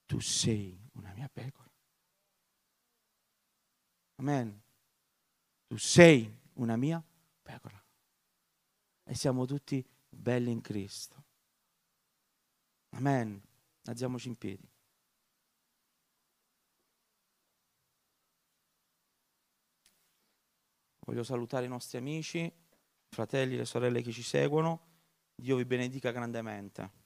Tu 0.06 0.20
sei 0.20 0.88
una 0.92 1.12
mia 1.14 1.28
pecora. 1.28 1.72
Amen. 4.16 4.62
Tu 5.66 5.76
sei 5.76 6.32
una 6.54 6.76
mia 6.76 7.02
pecora. 7.42 7.82
E 9.02 9.14
siamo 9.14 9.46
tutti 9.46 9.84
belli 10.08 10.50
in 10.50 10.60
Cristo. 10.60 11.24
Amen. 12.90 13.42
Alziamoci 13.84 14.28
in 14.28 14.36
piedi. 14.36 14.68
Voglio 21.06 21.22
salutare 21.22 21.66
i 21.66 21.68
nostri 21.68 21.98
amici, 21.98 22.52
fratelli 23.10 23.58
e 23.58 23.64
sorelle 23.64 24.02
che 24.02 24.10
ci 24.10 24.22
seguono. 24.22 24.80
Dio 25.36 25.54
vi 25.54 25.64
benedica 25.64 26.10
grandemente. 26.10 27.05